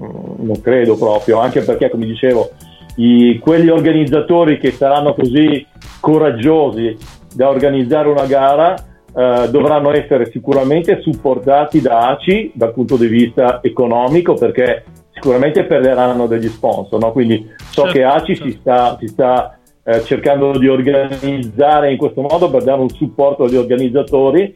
mm, 0.00 0.46
non 0.46 0.60
credo 0.60 0.96
proprio, 0.96 1.40
anche 1.40 1.62
perché 1.62 1.90
come 1.90 2.06
dicevo 2.06 2.50
i, 2.96 3.38
quegli 3.40 3.68
organizzatori 3.68 4.58
che 4.58 4.70
saranno 4.72 5.14
così 5.14 5.66
coraggiosi 6.00 6.96
da 7.34 7.48
organizzare 7.48 8.08
una 8.08 8.26
gara 8.26 8.74
eh, 9.16 9.48
dovranno 9.50 9.92
essere 9.92 10.30
sicuramente 10.30 11.00
supportati 11.00 11.80
da 11.80 12.08
ACI 12.10 12.52
dal 12.54 12.72
punto 12.72 12.96
di 12.96 13.06
vista 13.06 13.60
economico 13.62 14.34
perché 14.34 14.84
sicuramente 15.12 15.64
perderanno 15.64 16.26
degli 16.26 16.48
sponsor. 16.48 17.00
No? 17.00 17.12
Quindi 17.12 17.48
so 17.70 17.82
certo, 17.82 17.92
che 17.92 18.04
ACI 18.04 18.34
certo. 18.34 18.50
si 18.50 18.58
sta, 18.60 18.96
si 18.98 19.06
sta 19.08 19.58
eh, 19.84 20.02
cercando 20.02 20.56
di 20.58 20.68
organizzare 20.68 21.90
in 21.90 21.96
questo 21.96 22.22
modo 22.22 22.50
per 22.50 22.64
dare 22.64 22.80
un 22.80 22.88
supporto 22.88 23.44
agli 23.44 23.56
organizzatori 23.56 24.54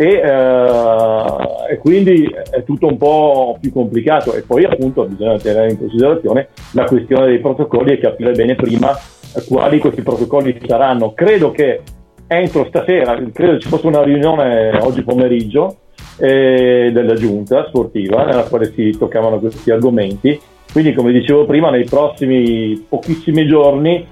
e, 0.00 0.14
eh, 0.14 1.72
e, 1.72 1.76
quindi 1.76 2.26
è 2.50 2.64
tutto 2.64 2.86
un 2.86 2.96
po' 2.96 3.58
più 3.60 3.70
complicato 3.70 4.32
e 4.32 4.40
poi 4.40 4.64
appunto 4.64 5.04
bisogna 5.04 5.36
tenere 5.36 5.72
in 5.72 5.78
considerazione 5.78 6.48
la 6.72 6.84
questione 6.84 7.26
dei 7.26 7.38
protocolli 7.38 7.92
e 7.92 7.98
capire 7.98 8.32
bene 8.32 8.54
prima 8.54 8.98
quali 9.46 9.78
questi 9.78 10.00
protocolli 10.00 10.58
saranno. 10.66 11.12
Credo 11.12 11.50
che 11.50 11.82
entro 12.26 12.64
stasera, 12.70 13.14
credo 13.30 13.58
ci 13.58 13.68
fosse 13.68 13.88
una 13.88 14.02
riunione 14.02 14.70
oggi 14.80 15.02
pomeriggio 15.02 15.76
eh, 16.16 16.88
della 16.90 17.14
giunta 17.14 17.66
sportiva 17.68 18.24
nella 18.24 18.44
quale 18.44 18.72
si 18.72 18.96
toccavano 18.96 19.38
questi 19.38 19.70
argomenti, 19.70 20.40
quindi 20.72 20.94
come 20.94 21.12
dicevo 21.12 21.44
prima 21.44 21.68
nei 21.68 21.84
prossimi 21.84 22.86
pochissimi 22.88 23.46
giorni 23.46 24.06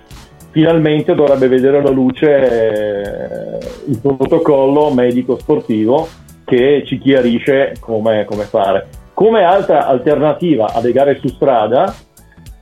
finalmente 0.58 1.14
dovrebbe 1.14 1.46
vedere 1.46 1.80
la 1.80 1.90
luce 1.90 2.26
eh, 2.26 3.58
il 3.86 4.00
protocollo 4.00 4.90
medico 4.90 5.38
sportivo 5.38 6.08
che 6.44 6.82
ci 6.84 6.98
chiarisce 6.98 7.74
come, 7.78 8.24
come 8.24 8.42
fare. 8.42 8.88
Come 9.14 9.44
altra 9.44 9.86
alternativa 9.86 10.72
alle 10.72 10.90
gare 10.90 11.18
su 11.20 11.28
strada, 11.28 11.94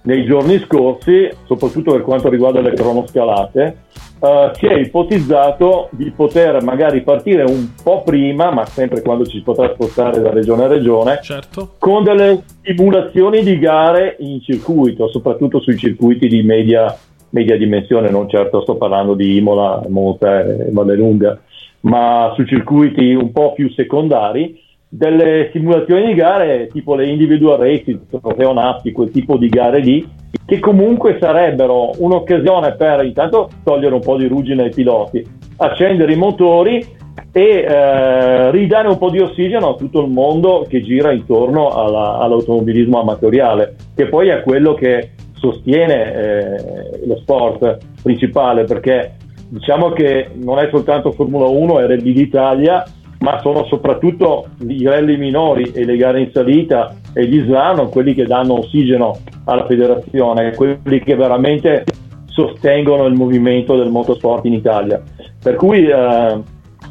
nei 0.03 0.27
giorni 0.27 0.59
scorsi, 0.59 1.31
soprattutto 1.47 1.93
per 1.93 2.03
quanto 2.03 2.29
riguarda 2.29 2.61
le 2.61 2.75
cronoscalate, 2.75 3.85
Uh, 4.19 4.51
si 4.55 4.65
è 4.65 4.79
ipotizzato 4.79 5.91
di 5.91 6.11
poter 6.11 6.63
magari 6.63 7.03
partire 7.03 7.43
un 7.43 7.73
po' 7.83 8.03
prima, 8.03 8.51
ma 8.51 8.65
sempre 8.65 9.03
quando 9.03 9.27
ci 9.27 9.37
si 9.37 9.43
potrà 9.43 9.71
spostare 9.75 10.23
da 10.23 10.31
regione 10.31 10.65
a 10.65 10.69
regione, 10.69 11.21
certo. 11.23 11.75
con 11.79 12.03
delle 12.03 12.43
simulazioni 12.63 13.43
di 13.43 13.59
gare 13.59 14.17
in 14.21 14.41
circuito, 14.41 15.11
soprattutto 15.11 15.61
sui 15.61 15.77
circuiti 15.77 16.29
di 16.29 16.43
media 16.43 16.97
media 17.31 17.57
dimensione, 17.57 18.11
non 18.11 18.29
certo 18.29 18.63
sto 18.63 18.77
parlando 18.77 19.15
di 19.15 19.37
Imola, 19.37 19.83
Monza 19.89 20.41
e 20.41 20.71
Vallelunga, 20.71 21.39
ma 21.81 22.33
su 22.35 22.45
circuiti 22.45 23.15
un 23.15 23.33
po' 23.33 23.53
più 23.53 23.71
secondari, 23.71 24.65
delle 24.89 25.51
simulazioni 25.53 26.07
di 26.07 26.15
gare 26.15 26.69
tipo 26.69 26.95
le 26.95 27.07
individual 27.07 27.59
racing, 27.59 28.01
trofeo 28.09 28.53
Nappi, 28.53 28.93
quel 28.93 29.11
tipo 29.11 29.37
di 29.37 29.49
gare 29.49 29.81
lì, 29.81 30.09
che 30.45 30.59
comunque 30.59 31.19
sarebbero 31.21 31.91
un'occasione 31.99 32.75
per 32.77 33.05
intanto 33.05 33.51
togliere 33.65 33.95
un 33.95 34.01
po' 34.01 34.17
di 34.17 34.27
ruggine 34.27 34.65
ai 34.65 34.71
piloti, 34.71 35.25
accendere 35.57 36.13
i 36.13 36.17
motori 36.17 36.85
e 37.33 37.43
eh, 37.43 38.51
ridare 38.51 38.89
un 38.89 38.99
po' 38.99 39.11
di 39.11 39.19
ossigeno 39.21 39.71
a 39.71 39.75
tutto 39.75 40.03
il 40.03 40.11
mondo 40.11 40.65
che 40.69 40.81
gira 40.83 41.13
intorno 41.13 41.71
alla, 41.71 42.19
all'automobilismo 42.19 43.01
amatoriale, 43.01 43.75
che 43.95 44.07
poi 44.07 44.29
è 44.29 44.43
quello 44.43 44.75
che 44.75 45.11
sostiene 45.37 46.15
eh, 46.15 47.07
lo 47.07 47.17
sport 47.19 47.79
principale, 48.03 48.65
perché 48.65 49.17
diciamo 49.49 49.91
che 49.91 50.31
non 50.35 50.59
è 50.59 50.69
soltanto 50.71 51.13
Formula 51.13 51.47
1 51.47 51.81
e 51.81 51.87
Rally 51.87 52.13
d'Italia, 52.13 52.85
ma 53.21 53.41
sono 53.41 53.65
soprattutto 53.67 54.47
i 54.67 54.85
rally 54.85 55.17
minori 55.17 55.73
e 55.73 55.85
le 55.85 55.97
gare 55.97 56.21
in 56.21 56.31
salita 56.33 56.95
e 57.15 57.27
gli 57.27 57.41
slalom 57.41 57.89
quelli 57.89 58.13
che 58.15 58.25
danno 58.25 58.59
ossigeno 58.59 59.17
alla 59.45 59.65
federazione, 59.67 60.55
quelli 60.55 61.01
che 61.01 61.15
veramente 61.15 61.85
sostengono 62.27 63.07
il 63.07 63.15
movimento 63.15 63.77
del 63.77 63.91
motorsport 63.91 64.45
in 64.45 64.53
Italia. 64.53 65.03
Per 65.43 65.55
cui 65.55 65.87
eh, 65.87 66.41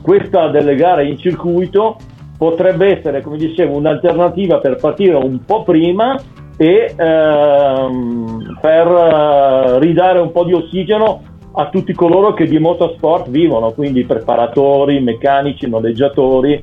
questa 0.02 0.48
delle 0.48 0.76
gare 0.76 1.08
in 1.08 1.18
circuito 1.18 1.98
potrebbe 2.38 2.98
essere, 2.98 3.22
come 3.22 3.38
dicevo, 3.38 3.78
un'alternativa 3.78 4.58
per 4.58 4.78
partire 4.78 5.16
un 5.16 5.46
po' 5.46 5.64
prima 5.64 6.20
e 6.58 6.94
ehm, 6.98 8.58
per 8.62 8.88
eh, 8.88 9.80
ridare 9.80 10.20
un 10.20 10.32
po' 10.32 10.44
di 10.44 10.54
ossigeno 10.54 11.22
a 11.58 11.70
tutti 11.70 11.94
coloro 11.94 12.34
che 12.34 12.46
di 12.46 12.60
motorsport 12.60 13.30
vivono, 13.30 13.72
quindi 13.72 14.06
preparatori, 14.06 15.00
meccanici, 15.00 15.70
noleggiatori, 15.70 16.62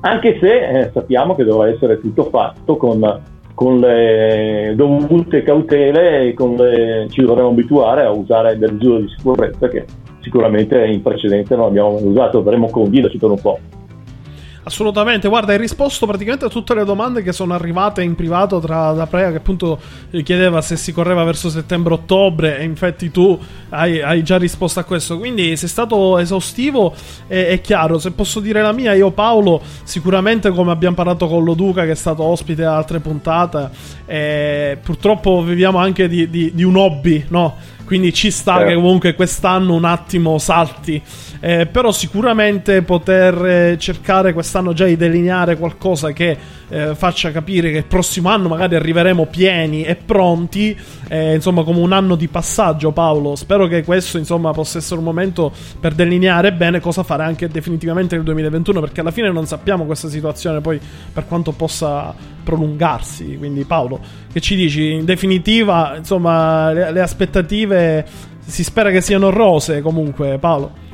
anche 0.00 0.38
se 0.40 0.80
eh, 0.80 0.90
sappiamo 0.92 1.34
che 1.34 1.44
dovrà 1.44 1.68
essere 1.68 2.00
tutto 2.00 2.24
fatto 2.24 2.76
con, 2.76 3.20
con 3.54 3.78
le 3.78 4.72
dovute 4.74 5.42
cautele 5.42 6.20
e 6.20 6.34
le, 6.36 7.06
ci 7.10 7.22
dovremo 7.22 7.50
abituare 7.50 8.04
a 8.04 8.10
usare 8.10 8.58
del 8.58 8.74
misure 8.74 9.02
di 9.02 9.08
sicurezza 9.16 9.68
che 9.68 9.84
sicuramente 10.20 10.82
in 10.86 11.02
precedenza 11.02 11.54
non 11.54 11.66
abbiamo 11.66 11.98
usato, 12.00 12.40
dovremo 12.40 12.68
conviverci 12.68 13.18
per 13.18 13.30
un 13.30 13.40
po'. 13.40 13.58
Assolutamente, 14.64 15.26
guarda, 15.26 15.50
hai 15.50 15.58
risposto 15.58 16.06
praticamente 16.06 16.44
a 16.44 16.48
tutte 16.48 16.72
le 16.74 16.84
domande 16.84 17.22
che 17.22 17.32
sono 17.32 17.52
arrivate 17.52 18.02
in 18.02 18.14
privato 18.14 18.60
tra 18.60 18.92
da 18.92 19.08
Prea 19.08 19.32
che 19.32 19.38
appunto 19.38 19.76
chiedeva 20.22 20.60
se 20.60 20.76
si 20.76 20.92
correva 20.92 21.24
verso 21.24 21.50
settembre-ottobre 21.50 22.58
e 22.58 22.62
infatti 22.62 23.10
tu 23.10 23.36
hai, 23.70 24.00
hai, 24.00 24.22
già 24.22 24.38
risposto 24.38 24.78
a 24.78 24.84
questo, 24.84 25.18
quindi 25.18 25.56
sei 25.56 25.68
stato 25.68 26.16
esaustivo 26.16 26.94
e 27.26 27.48
è 27.48 27.60
chiaro, 27.60 27.98
se 27.98 28.12
posso 28.12 28.38
dire 28.38 28.62
la 28.62 28.70
mia, 28.70 28.92
io 28.94 29.10
Paolo 29.10 29.60
sicuramente 29.82 30.50
come 30.50 30.70
abbiamo 30.70 30.94
parlato 30.94 31.26
con 31.26 31.42
Loduca 31.42 31.84
che 31.84 31.90
è 31.90 31.96
stato 31.96 32.22
ospite 32.22 32.64
a 32.64 32.76
altre 32.76 33.00
puntate, 33.00 33.68
eh, 34.06 34.78
purtroppo 34.80 35.42
viviamo 35.42 35.78
anche 35.78 36.06
di, 36.06 36.30
di, 36.30 36.52
di 36.54 36.62
un 36.62 36.76
hobby, 36.76 37.24
no? 37.30 37.56
Quindi 37.92 38.14
ci 38.14 38.30
sta 38.30 38.62
eh. 38.62 38.68
che 38.68 38.74
comunque 38.74 39.14
quest'anno 39.14 39.74
un 39.74 39.84
attimo 39.84 40.38
salti. 40.38 41.02
Eh, 41.40 41.66
però 41.66 41.92
sicuramente 41.92 42.80
poter 42.80 43.44
eh, 43.44 43.76
cercare 43.78 44.32
quest'anno 44.32 44.72
già 44.72 44.86
di 44.86 44.96
delineare 44.96 45.58
qualcosa 45.58 46.10
che 46.12 46.34
eh, 46.72 46.94
faccia 46.94 47.30
capire 47.30 47.70
che 47.70 47.76
il 47.76 47.84
prossimo 47.84 48.30
anno 48.30 48.48
magari 48.48 48.74
arriveremo 48.76 49.26
pieni 49.26 49.84
e 49.84 49.94
pronti, 49.94 50.74
eh, 51.08 51.34
insomma 51.34 51.64
come 51.64 51.80
un 51.80 51.92
anno 51.92 52.16
di 52.16 52.28
passaggio 52.28 52.92
Paolo. 52.92 53.36
Spero 53.36 53.66
che 53.66 53.84
questo 53.84 54.16
insomma 54.16 54.52
possa 54.52 54.78
essere 54.78 54.98
un 54.98 55.04
momento 55.04 55.52
per 55.78 55.92
delineare 55.92 56.52
bene 56.54 56.80
cosa 56.80 57.02
fare 57.02 57.24
anche 57.24 57.48
definitivamente 57.48 58.14
nel 58.14 58.24
2021 58.24 58.80
perché 58.80 59.00
alla 59.00 59.10
fine 59.10 59.30
non 59.30 59.46
sappiamo 59.46 59.84
questa 59.84 60.08
situazione 60.08 60.62
poi 60.62 60.80
per 61.12 61.26
quanto 61.26 61.52
possa 61.52 62.14
prolungarsi. 62.42 63.36
Quindi 63.36 63.64
Paolo, 63.64 64.00
che 64.32 64.40
ci 64.40 64.56
dici? 64.56 64.92
In 64.92 65.04
definitiva, 65.04 65.94
insomma, 65.98 66.72
le, 66.72 66.90
le 66.90 67.00
aspettative 67.00 68.06
si 68.46 68.64
spera 68.64 68.90
che 68.90 69.02
siano 69.02 69.28
rose 69.28 69.82
comunque 69.82 70.38
Paolo. 70.38 70.90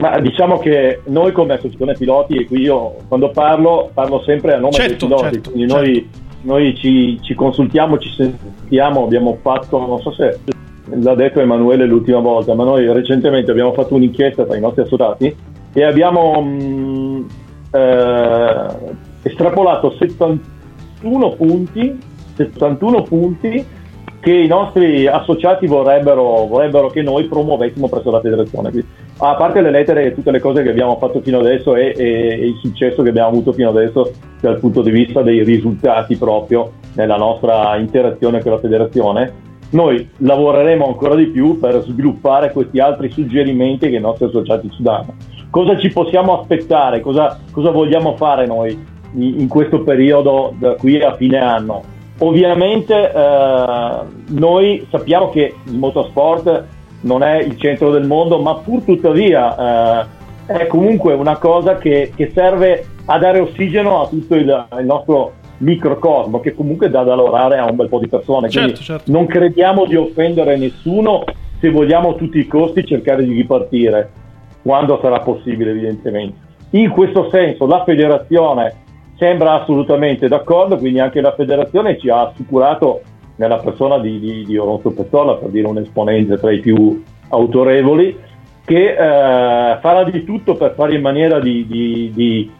Ma 0.00 0.18
diciamo 0.18 0.58
che 0.58 1.02
noi 1.06 1.30
come 1.32 1.52
associazione 1.54 1.92
piloti, 1.92 2.34
e 2.36 2.46
qui 2.46 2.62
io 2.62 2.96
quando 3.06 3.30
parlo 3.30 3.90
parlo 3.92 4.22
sempre 4.22 4.54
a 4.54 4.58
nome 4.58 4.72
certo, 4.72 5.06
dei 5.06 5.08
piloti, 5.08 5.34
certo, 5.34 5.50
quindi 5.50 5.70
certo. 5.70 5.84
noi, 5.84 6.10
noi 6.40 6.76
ci, 6.76 7.18
ci, 7.20 7.34
consultiamo, 7.34 7.98
ci 7.98 8.08
sentiamo, 8.16 9.04
abbiamo 9.04 9.38
fatto, 9.42 9.78
non 9.78 10.00
so 10.00 10.10
se 10.12 10.38
l'ha 10.86 11.14
detto 11.14 11.40
Emanuele 11.40 11.84
l'ultima 11.84 12.18
volta, 12.18 12.54
ma 12.54 12.64
noi 12.64 12.90
recentemente 12.90 13.50
abbiamo 13.50 13.74
fatto 13.74 13.94
un'inchiesta 13.94 14.46
tra 14.46 14.56
i 14.56 14.60
nostri 14.60 14.82
associati 14.82 15.36
e 15.74 15.84
abbiamo 15.84 16.40
mh, 16.40 17.26
eh, 17.72 18.66
estrapolato 19.24 19.94
71 19.98 21.30
punti, 21.36 21.98
71 22.36 23.02
punti 23.02 23.66
che 24.20 24.32
i 24.32 24.46
nostri 24.46 25.06
associati 25.06 25.66
vorrebbero, 25.66 26.46
vorrebbero 26.46 26.88
che 26.88 27.02
noi 27.02 27.24
promuovessimo 27.24 27.88
presso 27.88 28.10
la 28.10 28.20
federazione. 28.20 28.70
A 29.16 29.34
parte 29.34 29.60
le 29.62 29.70
lettere 29.70 30.04
e 30.04 30.14
tutte 30.14 30.30
le 30.30 30.40
cose 30.40 30.62
che 30.62 30.70
abbiamo 30.70 30.96
fatto 30.98 31.20
fino 31.20 31.38
adesso 31.38 31.74
e, 31.74 31.94
e, 31.96 32.04
e, 32.04 32.46
il 32.46 32.58
successo 32.60 33.02
che 33.02 33.08
abbiamo 33.08 33.28
avuto 33.28 33.52
fino 33.52 33.70
adesso 33.70 34.12
dal 34.40 34.58
punto 34.58 34.82
di 34.82 34.90
vista 34.90 35.22
dei 35.22 35.42
risultati 35.42 36.16
proprio 36.16 36.72
nella 36.94 37.16
nostra 37.16 37.76
interazione 37.76 38.42
con 38.42 38.52
la 38.52 38.58
federazione, 38.58 39.32
noi 39.70 40.08
lavoreremo 40.16 40.86
ancora 40.86 41.14
di 41.14 41.26
più 41.26 41.58
per 41.58 41.82
sviluppare 41.82 42.52
questi 42.52 42.78
altri 42.80 43.10
suggerimenti 43.10 43.88
che 43.88 43.96
i 43.96 44.00
nostri 44.00 44.26
associati 44.26 44.70
ci 44.70 44.82
danno. 44.82 45.14
Cosa 45.48 45.78
ci 45.78 45.90
possiamo 45.90 46.40
aspettare? 46.40 47.00
Cosa, 47.00 47.38
cosa 47.52 47.70
vogliamo 47.70 48.16
fare 48.16 48.46
noi 48.46 48.98
in 49.14 49.48
questo 49.48 49.82
periodo 49.82 50.54
da 50.58 50.74
qui 50.74 51.00
a 51.02 51.14
fine 51.16 51.38
anno? 51.38 51.98
Ovviamente 52.22 53.12
eh, 53.12 53.98
noi 54.28 54.86
sappiamo 54.90 55.30
che 55.30 55.54
il 55.64 55.74
motorsport 55.74 56.64
non 57.02 57.22
è 57.22 57.38
il 57.38 57.58
centro 57.58 57.90
del 57.90 58.06
mondo, 58.06 58.40
ma 58.40 58.56
pur 58.56 58.82
tuttavia 58.82 60.04
eh, 60.46 60.58
è 60.58 60.66
comunque 60.66 61.14
una 61.14 61.38
cosa 61.38 61.78
che, 61.78 62.12
che, 62.14 62.30
serve 62.34 62.86
a 63.06 63.18
dare 63.18 63.40
ossigeno 63.40 64.02
a 64.02 64.08
tutto 64.08 64.34
il, 64.34 64.66
il, 64.78 64.84
nostro 64.84 65.32
microcosmo, 65.58 66.40
che 66.40 66.54
comunque 66.54 66.90
dà 66.90 67.02
da 67.04 67.14
lavorare 67.14 67.56
a 67.56 67.64
un 67.70 67.76
bel 67.76 67.88
po' 67.88 67.98
di 67.98 68.08
persone. 68.08 68.50
Certo, 68.50 68.66
Quindi 68.66 68.84
certo. 68.84 69.10
non 69.10 69.26
crediamo 69.26 69.86
di 69.86 69.96
offendere 69.96 70.58
nessuno 70.58 71.24
se 71.58 71.70
vogliamo 71.70 72.10
a 72.10 72.14
tutti 72.14 72.38
i 72.38 72.46
costi 72.46 72.84
cercare 72.84 73.24
di 73.24 73.32
ripartire, 73.32 74.10
quando 74.62 74.98
sarà 75.00 75.20
possibile 75.20 75.70
evidentemente. 75.70 76.48
In 76.70 76.90
questo 76.90 77.30
senso 77.30 77.66
la 77.66 77.82
federazione 77.84 78.88
sembra 79.20 79.60
assolutamente 79.60 80.28
d'accordo, 80.28 80.78
quindi 80.78 80.98
anche 80.98 81.20
la 81.20 81.34
federazione 81.34 81.98
ci 81.98 82.08
ha 82.08 82.28
assicurato 82.28 83.02
nella 83.36 83.58
persona 83.58 83.98
di, 83.98 84.18
di, 84.18 84.44
di 84.46 84.56
Oronzo 84.56 84.92
Pettola, 84.92 85.34
per 85.34 85.50
dire 85.50 85.66
un 85.66 85.76
esponente 85.76 86.38
tra 86.38 86.50
i 86.50 86.60
più 86.60 87.02
autorevoli, 87.28 88.16
che 88.64 88.92
eh, 88.92 88.96
farà 88.96 90.04
di 90.04 90.24
tutto 90.24 90.54
per 90.54 90.72
fare 90.74 90.94
in 90.94 91.02
maniera 91.02 91.38
di, 91.38 91.66
di 92.14 92.50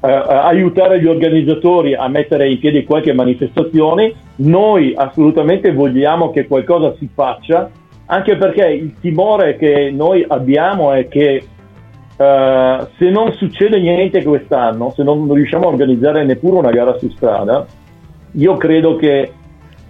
eh, 0.00 0.08
aiutare 0.10 1.00
gli 1.00 1.06
organizzatori 1.06 1.94
a 1.94 2.08
mettere 2.08 2.50
in 2.50 2.58
piedi 2.58 2.82
qualche 2.82 3.12
manifestazione. 3.12 4.12
Noi 4.36 4.92
assolutamente 4.96 5.72
vogliamo 5.72 6.30
che 6.30 6.48
qualcosa 6.48 6.92
si 6.98 7.08
faccia, 7.14 7.70
anche 8.06 8.36
perché 8.36 8.66
il 8.66 8.94
timore 9.00 9.56
che 9.56 9.92
noi 9.94 10.24
abbiamo 10.26 10.92
è 10.92 11.06
che 11.06 11.44
Uh, 12.20 12.86
se 12.98 13.08
non 13.08 13.32
succede 13.38 13.80
niente 13.80 14.22
quest'anno, 14.22 14.92
se 14.94 15.02
non 15.02 15.32
riusciamo 15.32 15.64
a 15.64 15.70
organizzare 15.70 16.22
neppure 16.22 16.58
una 16.58 16.70
gara 16.70 16.98
su 16.98 17.08
strada, 17.08 17.64
io 18.32 18.58
credo 18.58 18.96
che 18.96 19.32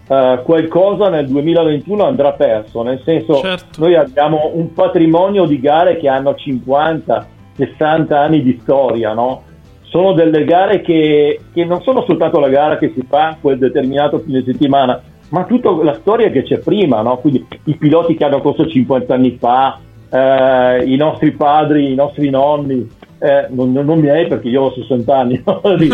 uh, 0.07 0.41
qualcosa 0.45 1.09
nel 1.09 1.27
2021 1.27 2.05
andrà 2.05 2.31
perso, 2.35 2.85
nel 2.85 3.03
senso 3.05 3.41
certo. 3.41 3.81
noi 3.81 3.97
abbiamo 3.97 4.53
un 4.55 4.73
patrimonio 4.73 5.45
di 5.45 5.59
gare 5.59 5.97
che 5.97 6.07
hanno 6.07 6.37
50, 6.37 7.27
60 7.57 8.21
anni 8.21 8.43
di 8.45 8.61
storia, 8.63 9.13
no? 9.13 9.43
Sono 9.89 10.13
delle 10.13 10.45
gare 10.45 10.83
che, 10.83 11.41
che 11.53 11.65
non 11.65 11.83
sono 11.83 12.05
soltanto 12.07 12.39
la 12.39 12.49
gara 12.49 12.79
che 12.79 12.93
si 12.95 13.05
fa 13.09 13.39
quel 13.41 13.59
determinato 13.59 14.21
fine 14.21 14.45
settimana, 14.45 15.03
ma 15.31 15.43
tutta 15.47 15.73
la 15.83 15.95
storia 15.95 16.31
che 16.31 16.45
c'è 16.45 16.59
prima, 16.59 17.03
no? 17.03 17.17
Quindi 17.17 17.45
i 17.65 17.75
piloti 17.75 18.15
che 18.15 18.25
hanno 18.25 18.41
corso 18.41 18.69
50 18.69 19.13
anni 19.13 19.37
fa, 19.37 19.81
eh, 20.11 20.85
i 20.85 20.97
nostri 20.97 21.33
padri, 21.33 21.93
i 21.93 21.95
nostri 21.95 22.31
nonni, 22.31 22.89
eh, 23.19 23.47
non, 23.51 23.73
non, 23.73 23.99
miei 23.99 24.27
perché 24.27 24.49
io 24.49 24.63
ho 24.63 24.73
60 24.73 25.17
anni, 25.17 25.43
di, 25.79 25.89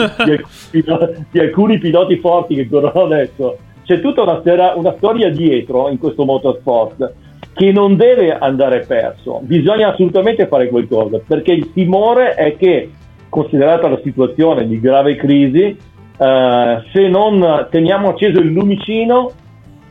di, 0.71 0.85
di, 1.31 1.39
alcuni 1.39 1.79
piloti 1.79 2.17
forti 2.19 2.55
che 2.55 2.69
corrono 2.69 3.05
adesso. 3.05 3.59
C'è 3.85 4.01
tutta 4.01 4.23
una 4.23 4.41
una 4.75 4.95
storia 4.97 5.31
dietro 5.31 5.89
in 5.89 5.99
questo 5.99 6.25
motorsport 6.25 7.13
che 7.53 7.73
non 7.73 7.97
deve 7.97 8.37
andare 8.37 8.85
perso. 8.87 9.41
Bisogna 9.43 9.93
assolutamente 9.93 10.47
fare 10.47 10.69
qualcosa 10.69 11.21
perché 11.25 11.53
il 11.53 11.73
timore 11.73 12.35
è 12.35 12.57
che, 12.57 12.91
considerata 13.29 13.89
la 13.89 14.01
situazione 14.03 14.67
di 14.67 14.81
grave 14.81 15.15
crisi, 15.17 15.77
eh, 16.19 16.83
se 16.93 17.09
non 17.09 17.67
teniamo 17.71 18.09
acceso 18.09 18.41
il 18.41 18.53
lumicino, 18.53 19.31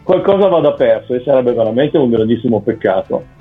qualcosa 0.03 0.47
vada 0.47 0.73
perso 0.73 1.15
e 1.15 1.21
sarebbe 1.25 1.53
veramente 1.53 1.97
un 1.97 2.09
grandissimo 2.09 2.61
peccato. 2.61 3.34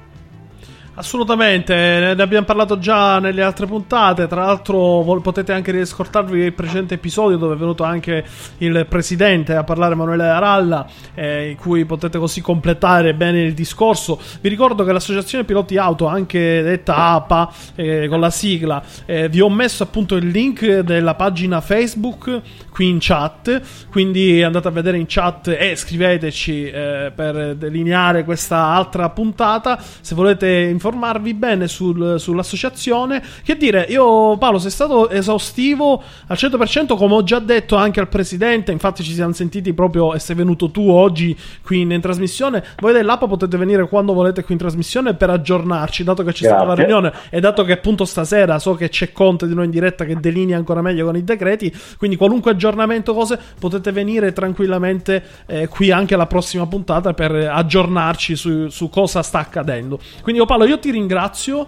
Assolutamente, 0.97 1.75
ne 1.75 2.23
abbiamo 2.23 2.47
parlato 2.47 2.79
già 2.79 3.19
nelle 3.19 3.43
altre 3.43 3.67
puntate. 3.67 4.29
Tra 4.29 4.45
l'altro, 4.45 5.03
potete 5.21 5.53
anche 5.53 5.73
riascoltarvi 5.73 6.39
il 6.39 6.53
precedente 6.53 6.95
episodio 6.95 7.37
dove 7.37 7.55
è 7.55 7.57
venuto 7.57 7.83
anche 7.83 8.25
il 8.59 8.87
presidente 8.89 9.57
a 9.57 9.65
parlare, 9.65 9.95
Emanuele 9.95 10.29
Aralla, 10.29 10.87
eh, 11.15 11.51
in 11.51 11.57
cui 11.57 11.85
potete 11.85 12.17
così 12.17 12.41
completare 12.41 13.13
bene 13.13 13.43
il 13.43 13.55
discorso. 13.55 14.21
Vi 14.41 14.49
ricordo 14.49 14.85
che 14.85 14.93
l'associazione 14.93 15.43
piloti 15.43 15.77
auto, 15.79 16.07
anche 16.07 16.63
detta 16.63 16.95
APA, 16.95 17.53
eh, 17.75 18.07
con 18.09 18.21
la 18.21 18.31
sigla, 18.31 18.81
eh, 19.05 19.29
vi 19.29 19.41
ho 19.41 19.51
messo 19.51 19.83
appunto 19.83 20.15
il 20.15 20.29
link 20.29 20.79
della 20.79 21.17
pagina 21.17 21.61
Facebook 21.61 22.41
qui 22.71 22.89
in 22.89 22.99
chat. 23.01 23.89
Quindi 23.91 24.45
andate 24.45 24.69
a 24.69 24.71
vedere 24.71 24.99
in 24.99 25.07
chat 25.09 25.49
e 25.49 25.75
scriveteci 25.75 26.67
eh, 26.67 27.13
per 27.13 27.57
delineare 27.57 28.23
questa 28.23 28.67
altra 28.67 29.11
puntata. 29.11 29.77
Se 30.01 30.15
volete 30.15 30.47
informare 30.47 30.83
informarvi 30.85 31.33
bene 31.33 31.66
sul, 31.66 32.16
sull'associazione. 32.18 33.23
Che 33.42 33.57
dire, 33.57 33.87
io 33.88 34.37
Paolo, 34.37 34.59
sei 34.59 34.70
stato 34.70 35.09
esaustivo 35.09 36.03
al 36.27 36.37
100%, 36.38 36.94
come 36.97 37.14
ho 37.14 37.23
già 37.23 37.38
detto 37.38 37.77
anche 37.77 38.01
al 38.01 38.09
presidente. 38.09 38.70
Infatti, 38.70 39.03
ci 39.03 39.12
siamo 39.12 39.33
sentiti 39.33 39.73
proprio 39.73 40.12
e 40.12 40.18
sei 40.18 40.37
venuto 40.37 40.70
tu 40.70 40.90
oggi 40.90 41.37
qui 41.62 41.81
in, 41.81 41.90
in 41.90 42.01
trasmissione. 42.03 42.62
Voi 42.81 42.92
dell'APA 42.92 43.27
potete 43.27 43.57
venire 43.57 43.88
quando 43.88 44.12
volete 44.12 44.44
qui 44.44 44.53
in 44.53 44.61
trasmissione 44.61 45.14
per 45.14 45.31
aggiornarci, 45.31 46.05
dato 46.05 46.23
che 46.23 46.33
c'è 46.33 46.47
Grazie. 46.47 46.59
stata 46.59 46.64
la 46.64 46.75
riunione 46.75 47.12
e 47.31 47.40
dato 47.40 47.64
che 47.64 47.73
appunto 47.73 48.05
stasera 48.05 48.59
so 48.59 48.75
che 48.75 48.90
c'è 48.90 49.12
Conte 49.12 49.47
di 49.47 49.55
noi 49.55 49.64
in 49.64 49.70
diretta 49.70 50.05
che 50.05 50.16
delinea 50.16 50.57
ancora 50.59 50.83
meglio 50.83 51.07
con 51.07 51.16
i 51.16 51.25
decreti. 51.25 51.75
Quindi, 51.97 52.16
qualunque 52.16 52.51
aggiornamento, 52.51 53.14
cose 53.14 53.38
potete 53.59 53.90
venire 53.90 54.33
tranquillamente 54.33 55.23
eh, 55.47 55.68
qui 55.68 55.90
anche 55.90 56.14
alla 56.14 56.27
prossima 56.27 56.66
puntata 56.66 57.14
per 57.14 57.33
aggiornarci 57.33 58.37
su, 58.37 58.68
su 58.68 58.90
cosa 58.90 59.23
sta 59.23 59.38
accadendo. 59.38 59.99
Quindi, 60.23 60.40
io 60.40 60.47
Paolo, 60.47 60.66
io 60.66 60.74
io 60.75 60.79
ti 60.79 60.91
ringrazio 60.91 61.67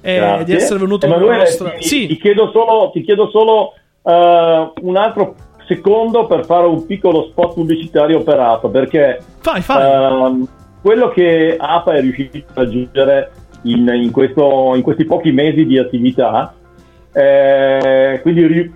eh, 0.00 0.42
di 0.44 0.54
essere 0.54 0.78
venuto 0.78 1.06
Emanuele, 1.06 1.38
nostra... 1.38 1.70
ti, 1.70 1.82
sì. 1.82 2.06
ti 2.06 2.16
chiedo 2.18 2.50
solo, 2.52 2.90
ti 2.92 3.02
chiedo 3.02 3.28
solo 3.30 3.72
uh, 4.02 4.72
un 4.86 4.96
altro 4.96 5.34
secondo 5.66 6.26
per 6.26 6.44
fare 6.44 6.66
un 6.66 6.84
piccolo 6.86 7.28
spot 7.30 7.54
pubblicitario 7.54 8.22
per 8.22 8.38
APA 8.38 8.68
perché 8.68 9.18
fai, 9.38 9.62
fai. 9.62 10.30
Uh, 10.30 10.46
quello 10.82 11.08
che 11.08 11.56
APA 11.58 11.94
è 11.94 12.00
riuscito 12.00 12.44
a 12.48 12.62
raggiungere 12.62 13.30
in, 13.62 13.88
in, 13.88 14.10
questo, 14.10 14.72
in 14.74 14.82
questi 14.82 15.04
pochi 15.04 15.32
mesi 15.32 15.64
di 15.64 15.78
attività 15.78 16.54
eh, 17.16 18.18
quindi 18.22 18.70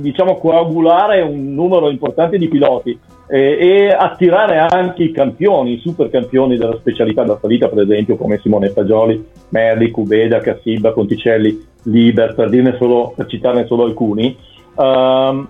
diciamo 0.00 0.36
coagulare 0.36 1.20
un 1.20 1.54
numero 1.54 1.88
importante 1.88 2.38
di 2.38 2.48
piloti 2.48 2.98
e 3.36 3.88
attirare 3.88 4.58
anche 4.58 5.02
i 5.02 5.10
campioni, 5.10 5.72
i 5.72 5.80
super 5.80 6.08
campioni 6.08 6.56
della 6.56 6.76
specialità 6.76 7.24
da 7.24 7.36
salita, 7.40 7.66
per 7.66 7.82
esempio 7.82 8.14
come 8.14 8.38
Simone 8.38 8.68
Fagioli, 8.68 9.26
Merli, 9.48 9.90
Cubeda, 9.90 10.38
Cassibba, 10.38 10.92
Conticelli, 10.92 11.60
Liber, 11.82 12.36
per, 12.36 12.76
solo, 12.78 13.12
per 13.16 13.26
citarne 13.26 13.66
solo 13.66 13.82
alcuni. 13.82 14.36
Um, 14.76 15.48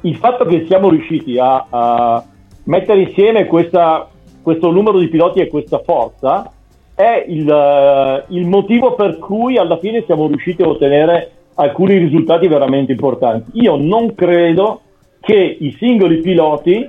il 0.00 0.16
fatto 0.16 0.46
che 0.46 0.64
siamo 0.66 0.88
riusciti 0.88 1.38
a, 1.38 1.66
a 1.68 2.24
mettere 2.64 3.02
insieme 3.02 3.44
questa, 3.44 4.08
questo 4.40 4.70
numero 4.70 4.98
di 4.98 5.08
piloti 5.08 5.40
e 5.40 5.48
questa 5.48 5.82
forza 5.84 6.50
è 6.94 7.26
il, 7.28 7.46
uh, 7.46 8.32
il 8.32 8.46
motivo 8.46 8.94
per 8.94 9.18
cui 9.18 9.58
alla 9.58 9.76
fine 9.76 10.04
siamo 10.06 10.26
riusciti 10.26 10.62
a 10.62 10.68
ottenere 10.68 11.32
alcuni 11.56 11.98
risultati 11.98 12.48
veramente 12.48 12.92
importanti. 12.92 13.60
Io 13.60 13.76
non 13.76 14.14
credo 14.14 14.80
che 15.20 15.34
i 15.60 15.76
singoli 15.78 16.20
piloti 16.22 16.88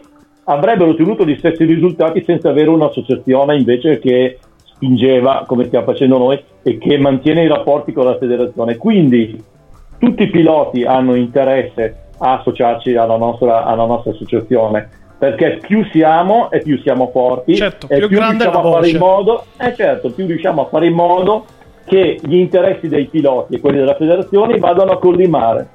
avrebbero 0.51 0.91
ottenuto 0.91 1.25
gli 1.25 1.37
stessi 1.37 1.63
risultati 1.65 2.23
senza 2.23 2.49
avere 2.49 2.69
un'associazione 2.69 3.57
invece 3.57 3.99
che 3.99 4.39
spingeva 4.63 5.43
come 5.47 5.65
stiamo 5.65 5.85
facendo 5.85 6.17
noi 6.17 6.41
e 6.63 6.77
che 6.77 6.97
mantiene 6.97 7.43
i 7.43 7.47
rapporti 7.47 7.91
con 7.91 8.05
la 8.05 8.17
federazione. 8.17 8.77
Quindi 8.77 9.41
tutti 9.97 10.23
i 10.23 10.29
piloti 10.29 10.83
hanno 10.83 11.15
interesse 11.15 12.09
a 12.17 12.39
associarci 12.39 12.95
alla 12.95 13.17
nostra, 13.17 13.63
alla 13.63 13.85
nostra 13.85 14.11
associazione 14.11 14.89
perché 15.21 15.59
più 15.61 15.85
siamo 15.91 16.49
e 16.49 16.61
più 16.61 16.79
siamo 16.79 17.11
forti 17.11 17.55
certo, 17.55 17.85
e 17.87 17.99
più, 17.99 18.07
più 18.07 18.19
riusciamo 18.19 18.57
a 18.57 18.71
fare 18.71 18.89
in 18.89 18.97
modo 18.97 19.43
eh 19.59 19.75
certo, 19.75 20.11
più 20.11 20.25
riusciamo 20.25 20.63
a 20.63 20.65
fare 20.65 20.87
in 20.87 20.93
modo 20.93 21.45
che 21.85 22.19
gli 22.23 22.37
interessi 22.37 22.87
dei 22.87 23.05
piloti 23.05 23.53
e 23.53 23.59
quelli 23.59 23.77
della 23.77 23.93
federazione 23.93 24.57
vadano 24.57 24.93
a 24.93 24.97
collimare 24.97 25.67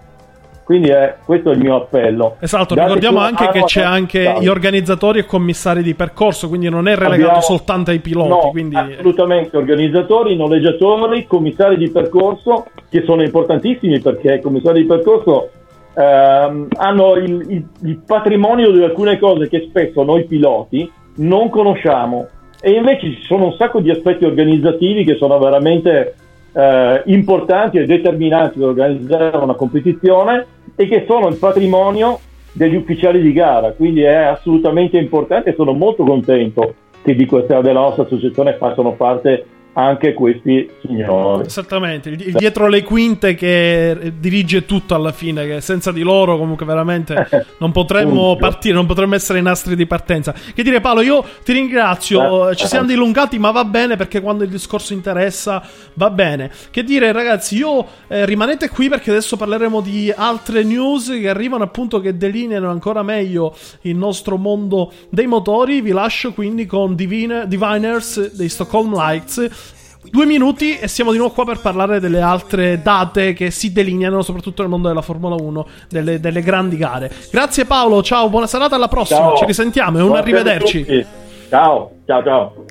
quindi 0.67 0.89
è, 0.89 1.15
questo 1.25 1.53
è 1.53 1.55
il 1.55 1.61
mio 1.61 1.77
appello. 1.77 2.39
Esatto, 2.41 2.75
Date 2.75 2.89
ricordiamo 2.89 3.21
anche 3.21 3.51
che 3.51 3.63
c'è 3.63 3.83
anche 3.83 4.35
gli 4.41 4.49
organizzatori 4.49 5.21
e 5.21 5.25
commissari 5.25 5.81
di 5.81 5.95
percorso, 5.95 6.49
quindi 6.49 6.69
non 6.69 6.89
è 6.89 6.97
relegato 6.97 7.23
Abbiamo... 7.23 7.41
soltanto 7.41 7.93
ai 7.93 8.01
piloti. 8.01 8.29
No, 8.31 8.51
quindi... 8.51 8.75
assolutamente, 8.75 9.57
organizzatori, 9.57 10.35
noleggiatori, 10.35 11.25
commissari 11.29 11.77
di 11.77 11.89
percorso, 11.89 12.67
che 12.91 13.05
sono 13.05 13.23
importantissimi 13.23 14.01
perché 14.01 14.35
i 14.35 14.41
commissari 14.41 14.81
di 14.81 14.89
percorso 14.89 15.51
ehm, 15.95 16.67
hanno 16.79 17.15
il, 17.15 17.47
il, 17.49 17.67
il 17.83 18.03
patrimonio 18.05 18.73
di 18.73 18.83
alcune 18.83 19.21
cose 19.21 19.49
che 19.49 19.67
spesso 19.69 20.03
noi 20.03 20.25
piloti 20.25 20.91
non 21.19 21.49
conosciamo. 21.49 22.27
E 22.61 22.73
invece 22.73 23.13
ci 23.13 23.23
sono 23.23 23.45
un 23.45 23.53
sacco 23.53 23.79
di 23.79 23.93
aspetti 23.93 24.25
organizzativi 24.25 25.05
che 25.05 25.15
sono 25.15 25.39
veramente 25.39 26.17
eh, 26.53 27.03
importanti 27.05 27.79
e 27.79 27.87
determinanti 27.87 28.59
per 28.59 28.69
organizzare 28.69 29.37
una 29.37 29.55
competizione 29.55 30.55
e 30.77 30.87
che 30.87 31.05
sono 31.09 31.29
il 31.29 31.37
patrimonio 31.37 32.21
degli 32.53 32.77
ufficiali 32.77 33.21
di 33.21 33.33
gara, 33.33 33.73
quindi 33.73 34.03
è 34.03 34.15
assolutamente 34.15 34.99
importante 34.99 35.51
e 35.51 35.55
sono 35.55 35.73
molto 35.73 36.05
contento 36.05 36.75
che 37.03 37.15
di 37.15 37.27
questa 37.27 37.61
della 37.61 37.81
nostra 37.81 38.05
associazione 38.05 38.57
facciano 38.57 38.93
parte 38.93 39.45
anche 39.79 40.15
questi 40.15 40.69
signori. 40.81 41.47
Esattamente, 41.47 42.09
il, 42.09 42.33
dietro 42.33 42.67
le 42.67 42.83
quinte 42.83 43.35
che 43.35 44.13
dirige 44.19 44.65
tutto 44.65 44.95
alla 44.95 45.13
fine, 45.13 45.47
che 45.47 45.61
senza 45.61 45.93
di 45.93 46.01
loro 46.01 46.39
comunque 46.39 46.65
veramente 46.65 47.29
non 47.59 47.73
potremmo 47.73 48.37
partire, 48.37 48.75
non 48.75 48.87
potremmo 48.87 49.15
essere 49.15 49.39
i 49.39 49.43
nastri 49.43 49.77
di 49.77 49.87
partenza. 49.87 50.33
Che 50.33 50.63
dire 50.63 50.81
Paolo, 50.81 51.03
io 51.03 51.23
ti 51.45 51.53
ringrazio, 51.53 52.49
eh, 52.49 52.57
ci 52.57 52.67
siamo 52.67 52.87
dilungati 52.87 53.39
ma 53.39 53.51
va 53.51 53.65
bene 53.65 53.97
perché 53.97 54.23
quando 54.23 54.45
il 54.45 54.51
discorso 54.51 54.95
interessa 54.95 55.63
va 55.95 56.09
bene. 56.09 56.51
Che 56.71 56.83
dire 56.83 57.13
ragazzi, 57.13 57.57
io 57.57 57.87
eh, 58.09 58.25
rimanete 58.25 58.71
qui 58.71 58.89
perché 58.89 59.11
adesso 59.11 59.37
parleremo 59.37 59.83
di 59.83 60.11
altre 60.15 60.63
news 60.63 61.09
che 61.21 61.29
arrivano 61.29 61.65
appunto 61.65 62.01
che 62.01 62.17
delineano 62.17 62.71
ancora 62.71 63.03
meglio 63.03 63.55
il 63.83 63.97
nostro 63.97 64.39
mondo 64.39 64.91
dei 65.11 65.27
motori. 65.27 65.83
Vi 65.83 65.91
lascio 65.91 66.33
quindi 66.33 66.65
con 66.65 66.95
Divine, 66.95 67.47
Diviners 67.47 68.35
dei 68.35 68.49
Stockholm 68.49 68.95
Lights 68.95 69.65
Due 70.11 70.27
minuti 70.27 70.79
e 70.79 70.89
siamo 70.89 71.13
di 71.13 71.19
nuovo 71.19 71.33
qua 71.33 71.45
per 71.45 71.61
parlare 71.61 72.01
delle 72.01 72.21
altre 72.21 72.81
date 72.83 73.33
che 73.33 73.51
si 73.51 73.73
delineano 73.73 74.23
soprattutto 74.23 74.63
nel 74.63 74.71
mondo 74.71 74.89
della 74.89 75.03
Formula 75.03 75.35
1, 75.35 75.67
delle, 75.89 76.21
delle 76.21 76.43
grandi 76.43 76.77
gare. 76.77 77.11
Grazie 77.31 77.65
Paolo, 77.65 78.03
ciao, 78.03 78.29
buona 78.29 78.47
serata, 78.47 78.77
alla 78.77 78.89
prossima, 78.89 79.21
ciao. 79.21 79.37
ci 79.37 79.45
risentiamo 79.45 79.99
e 79.99 80.03
un 80.03 80.17
arrivederci. 80.17 81.07
Ciao, 81.49 81.91
ciao, 82.07 82.23
ciao. 82.25 82.65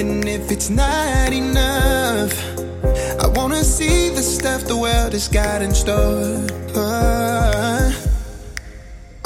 And 0.00 0.26
if 0.26 0.50
it's 0.50 0.70
not 0.70 1.30
enough, 1.30 2.32
I 3.20 3.26
wanna 3.36 3.62
see 3.62 4.08
the 4.08 4.22
stuff 4.22 4.64
the 4.64 4.74
world 4.74 5.12
has 5.12 5.28
got 5.28 5.60
in 5.60 5.74
store. 5.74 6.40
I 6.74 7.79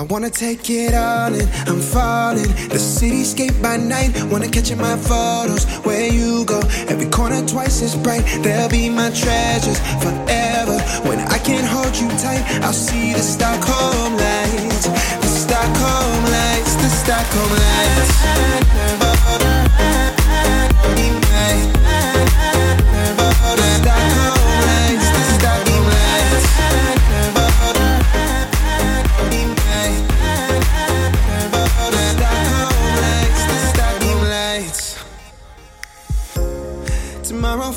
wanna 0.08 0.30
take 0.30 0.68
it 0.70 0.94
all 0.94 1.32
in, 1.34 1.48
I'm 1.66 1.80
falling. 1.80 2.50
The 2.68 2.78
cityscape 2.78 3.60
by 3.62 3.76
night, 3.76 4.10
wanna 4.30 4.48
catch 4.48 4.70
in 4.70 4.78
my 4.78 4.96
photos. 4.96 5.64
Where 5.84 6.12
you 6.12 6.44
go, 6.44 6.60
every 6.88 7.06
corner 7.06 7.46
twice 7.46 7.82
as 7.82 7.94
bright. 7.96 8.24
They'll 8.42 8.68
be 8.68 8.90
my 8.90 9.10
treasures 9.10 9.78
forever. 10.02 10.78
When 11.08 11.18
I 11.20 11.38
can't 11.38 11.66
hold 11.66 11.96
you 11.96 12.08
tight, 12.18 12.44
I'll 12.62 12.72
see 12.72 13.12
the 13.12 13.22
Stockholm 13.22 14.16
lights. 14.16 14.86
The 15.24 15.32
Stockholm 15.44 16.24
lights, 16.36 16.74
the 16.76 16.88
Stockholm 16.88 17.50
lights. 17.50 19.03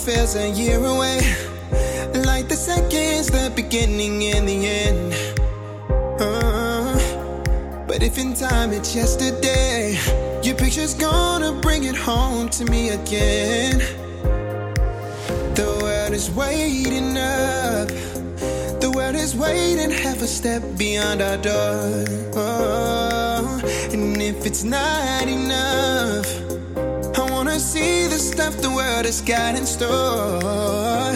Feels 0.08 0.38
a 0.38 0.50
year 0.52 0.78
away. 0.78 1.20
Like 2.24 2.48
the 2.48 2.56
seconds, 2.56 3.28
the 3.28 3.52
beginning 3.54 4.24
and 4.24 4.48
the 4.48 4.66
end. 4.66 5.14
Uh, 6.22 6.96
but 7.86 8.02
if 8.02 8.18
in 8.18 8.34
time 8.34 8.72
it's 8.72 8.96
yesterday, 8.96 10.00
your 10.44 10.56
picture's 10.56 10.94
gonna 10.94 11.52
bring 11.62 11.84
it 11.84 11.98
home 11.98 12.48
to 12.52 12.64
me 12.64 12.92
again. 12.92 13.80
The 15.60 15.78
world 15.82 16.14
is 16.14 16.32
waiting 16.32 17.18
up. 17.18 17.90
The 18.80 18.90
world 18.96 19.16
is 19.16 19.36
waiting 19.36 19.92
half 19.92 20.22
a 20.22 20.28
step 20.28 20.64
beyond 20.78 21.22
our 21.22 21.36
door. 21.36 22.06
Oh, 22.34 23.62
and 23.92 24.22
if 24.22 24.46
it's 24.46 24.64
not 24.64 25.28
enough, 25.28 26.47
wanna 27.58 27.70
see 27.70 28.06
the 28.06 28.20
stuff 28.20 28.56
the 28.62 28.70
world 28.70 29.06
has 29.06 29.20
got 29.22 29.56
in 29.56 29.66
store. 29.66 31.12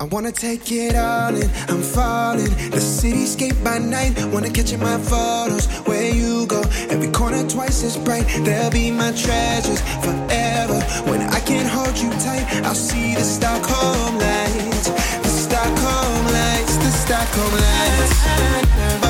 I 0.00 0.04
wanna 0.10 0.32
take 0.32 0.72
it 0.72 0.96
all 0.96 1.34
in, 1.34 1.50
I'm 1.68 1.82
falling. 1.82 2.48
The 2.70 2.80
cityscape 2.80 3.62
by 3.62 3.76
night, 3.76 4.12
wanna 4.32 4.48
catch 4.48 4.72
in 4.72 4.80
my 4.80 4.96
photos. 4.96 5.66
Where 5.86 6.10
you 6.10 6.46
go, 6.46 6.62
every 6.88 7.10
corner 7.10 7.46
twice 7.50 7.84
as 7.84 7.98
bright. 7.98 8.26
They'll 8.42 8.70
be 8.70 8.90
my 8.90 9.12
treasures 9.12 9.82
forever. 10.04 10.80
When 11.10 11.20
I 11.20 11.40
can't 11.40 11.68
hold 11.68 11.98
you 11.98 12.10
tight, 12.24 12.46
I'll 12.64 12.74
see 12.74 13.14
the 13.14 13.24
Stockholm 13.36 14.16
lights. 14.16 14.88
The 15.24 15.32
Stockholm 15.44 16.24
lights, 16.32 16.76
the 16.76 16.92
Stockholm 17.04 17.52
lights. 17.52 19.09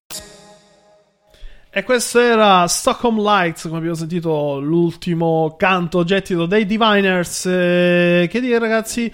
E 1.73 1.83
questo 1.83 2.19
era 2.19 2.67
Stockholm 2.67 3.21
Lights, 3.21 3.61
come 3.63 3.77
abbiamo 3.77 3.95
sentito 3.95 4.59
l'ultimo 4.59 5.55
canto 5.57 6.03
gettito 6.03 6.45
dei 6.45 6.65
Diviners. 6.65 7.45
Eh, 7.45 8.27
che 8.29 8.41
dire 8.41 8.59
ragazzi, 8.59 9.09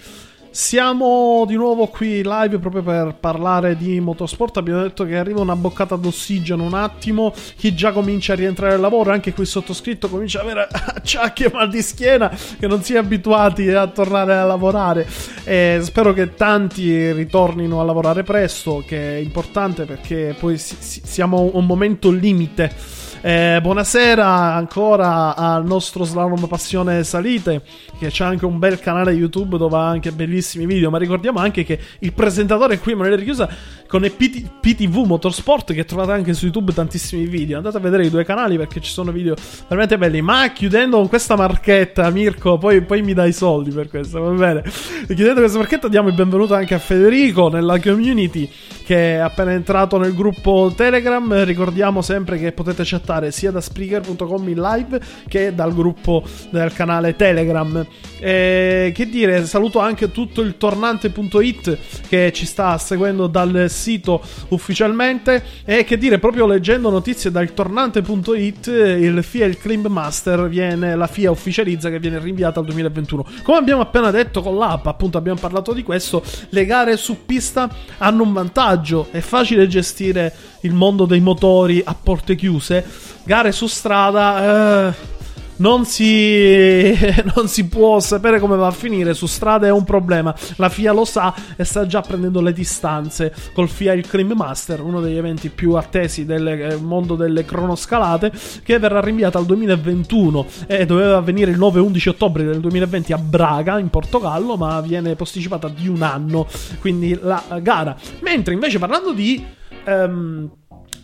siamo 0.58 1.44
di 1.46 1.54
nuovo 1.54 1.86
qui 1.86 2.24
live 2.24 2.58
proprio 2.58 2.82
per 2.82 3.16
parlare 3.20 3.78
di 3.78 4.00
motorsport. 4.00 4.58
Abbiamo 4.58 4.82
detto 4.82 5.06
che 5.06 5.16
arriva 5.16 5.40
una 5.40 5.56
boccata 5.56 5.96
d'ossigeno 5.96 6.64
un 6.64 6.74
attimo. 6.74 7.32
Chi 7.56 7.76
già 7.76 7.92
comincia 7.92 8.34
a 8.34 8.38
rientrare 8.38 8.74
al 8.74 8.80
lavoro, 8.80 9.12
anche 9.12 9.36
qui 9.36 9.46
sottoscritto, 9.46 10.10
comincia 10.10 10.40
ad 10.40 10.46
avere 10.46 10.68
acciacchi 10.96 11.44
e 11.44 11.52
mal 11.54 11.70
di 11.70 11.84
schiena 11.84 12.36
che 12.60 12.66
non 12.66 12.82
si 12.82 12.96
è 12.96 12.98
abituati 12.98 13.70
a 13.70 13.86
tornare 13.86 14.36
a 14.36 14.46
lavorare. 14.46 15.08
E 15.44 15.78
spero 15.84 16.12
che 16.12 16.34
tanti 16.34 17.12
ritornino 17.12 17.80
a 17.80 17.84
lavorare 17.84 18.24
presto, 18.24 18.84
che 18.84 19.18
è 19.18 19.20
importante 19.20 19.86
perché 19.86 20.36
poi 20.40 20.58
si- 20.58 20.78
si- 20.80 21.02
siamo 21.06 21.38
a 21.38 21.56
un 21.56 21.68
momento 21.68 22.10
limite. 22.10 22.97
Eh, 23.20 23.58
buonasera 23.64 24.54
ancora 24.54 25.36
al 25.36 25.66
nostro 25.66 26.04
slalom 26.04 26.46
passione 26.46 27.04
salite 27.04 27.64
che 27.98 28.10
c'è 28.10 28.24
anche 28.24 28.46
un 28.46 28.60
bel 28.60 28.80
canale 28.80 29.12
YouTube 29.12 29.58
dove 29.58 29.76
ha 29.76 29.88
anche 29.88 30.12
bellissimi 30.12 30.68
video 30.68 30.92
ma 30.92 31.00
ricordiamo 31.00 31.40
anche 31.40 31.64
che 31.64 31.80
il 32.00 32.14
presentatore 32.14 32.78
qui 32.78 32.92
Emanuele 32.92 33.16
Richiusa 33.16 33.50
con 33.88 34.02
PT 34.02 34.46
PTV 34.60 35.06
Motorsport 35.06 35.74
che 35.74 35.86
trovate 35.86 36.12
anche 36.12 36.34
su 36.34 36.46
YouTube 36.46 36.74
tantissimi 36.74 37.26
video 37.26 37.58
andate 37.58 37.78
a 37.78 37.80
vedere 37.80 38.06
i 38.06 38.10
due 38.10 38.26
canali 38.26 38.58
perché 38.58 38.82
ci 38.82 38.92
sono 38.92 39.12
video 39.12 39.36
veramente 39.68 39.98
belli 39.98 40.22
ma 40.22 40.52
chiudendo 40.52 40.98
con 40.98 41.08
questa 41.08 41.36
marchetta 41.36 42.10
Mirko 42.10 42.58
poi, 42.58 42.82
poi 42.82 43.02
mi 43.02 43.14
dai 43.14 43.30
i 43.30 43.34
soldi 43.34 43.72
per 43.72 43.90
questo 43.90 44.20
va 44.20 44.32
bene 44.32 44.64
chiudendo 45.08 45.40
questa 45.40 45.58
marchetta 45.58 45.88
diamo 45.88 46.10
il 46.10 46.16
benvenuto 46.16 46.54
anche 46.54 46.74
a 46.74 46.80
Federico 46.80 47.50
nella 47.50 47.80
community 47.80 48.50
che 48.88 49.16
è 49.16 49.18
appena 49.18 49.52
entrato 49.52 49.98
nel 49.98 50.16
gruppo 50.16 50.72
Telegram. 50.74 51.44
Ricordiamo 51.44 52.02
sempre 52.02 52.38
che 52.38 52.54
potete 52.54 52.84
chattare 52.86 53.32
sia 53.32 53.52
da 53.52 53.60
Spreaker.com 53.60 54.48
in 54.48 54.62
live 54.62 55.02
che 55.28 55.54
dal 55.54 55.74
gruppo 55.74 56.24
del 56.52 56.72
canale 56.72 57.18
Telegram. 57.18 57.86
E, 58.18 58.94
che 58.96 59.10
dire, 59.10 59.46
saluto 59.46 59.80
anche 59.80 60.10
tutto 60.10 60.40
il 60.40 60.56
tornante.it 60.56 61.78
che 62.08 62.32
ci 62.32 62.46
sta 62.46 62.78
seguendo 62.78 63.28
dal 63.28 63.66
sito 63.78 64.22
ufficialmente. 64.50 65.44
E 65.64 65.84
che 65.84 65.98
dire, 65.98 66.20
proprio 66.20 66.46
leggendo 66.46 66.90
notizie 66.90 67.32
dal 67.32 67.54
tornante.it, 67.54 68.68
il 68.68 69.24
FIA 69.24 69.46
il 69.46 69.58
Climb 69.58 69.88
Master 69.88 70.50
viene, 70.50 70.96
la 70.96 71.08
FIA 71.08 71.32
ufficializza 71.32 71.90
che 71.90 72.00
viene 72.00 72.20
rinviata 72.20 72.60
al 72.60 72.66
2021. 72.66 73.26
Come 73.44 73.58
abbiamo 73.58 73.82
appena 73.82 74.12
detto 74.12 74.42
con 74.42 74.58
l'app, 74.58 74.86
appunto 74.88 75.18
abbiamo 75.18 75.40
parlato 75.40 75.74
di 75.74 75.84
questo, 75.84 76.24
le 76.50 76.66
gare 76.66 76.98
su 76.98 77.26
pista 77.26 77.70
hanno 78.00 78.24
un 78.24 78.34
vantaggio, 78.34 79.08
è 79.12 79.20
facile 79.20 79.68
gestire 79.68 80.34
il 80.62 80.74
mondo 80.74 81.06
dei 81.06 81.20
motori 81.20 81.82
a 81.86 81.96
porte 81.96 82.36
chiuse, 82.36 82.84
gare 83.24 83.52
su 83.52 83.68
strada... 83.68 84.90
Eh, 84.90 85.16
non 85.58 85.86
si, 85.86 86.96
non 87.36 87.48
si 87.48 87.68
può 87.68 88.00
sapere 88.00 88.40
come 88.40 88.56
va 88.56 88.68
a 88.68 88.72
finire. 88.72 89.14
Su 89.14 89.26
strada 89.26 89.68
è 89.68 89.72
un 89.72 89.84
problema. 89.84 90.36
La 90.58 90.70
FIA 90.70 90.92
lo 90.92 91.06
sa 91.06 91.34
e 91.56 91.64
sta 91.64 91.86
già 91.86 92.02
prendendo 92.02 92.42
le 92.42 92.54
distanze 92.54 93.34
col 93.54 93.70
FIA 93.70 93.94
il 93.94 94.08
Climb 94.08 94.34
Master, 94.34 94.82
uno 94.82 95.02
degli 95.02 95.18
eventi 95.18 95.50
più 95.50 95.74
attesi 95.74 96.26
del 96.26 96.48
eh, 96.48 96.76
mondo 96.76 97.16
delle 97.16 97.46
cronoscalate, 97.46 98.32
che 98.64 98.80
verrà 98.80 99.00
rinviato 99.00 99.38
al 99.38 99.46
2021 99.46 100.46
e 100.68 100.86
doveva 100.86 101.18
avvenire 101.18 101.52
il 101.52 101.58
9 101.58 101.80
11 101.80 102.10
ottobre 102.10 102.44
del 102.44 102.60
2020 102.60 103.14
a 103.14 103.18
Braga, 103.18 103.80
in 103.80 103.90
Portogallo, 103.90 104.56
ma 104.58 104.82
viene 104.82 105.16
posticipata 105.16 105.68
di 105.70 105.88
un 105.88 106.02
anno. 106.02 106.48
Quindi 106.80 107.18
la 107.22 107.44
gara. 107.62 107.96
Mentre 108.22 108.54
invece 108.54 108.80
parlando 108.80 109.14
di 109.14 109.44
ehm, 109.84 110.50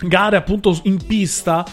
gare 0.08 0.36
appunto 0.36 0.78
in 0.84 1.04
pista. 1.06 1.66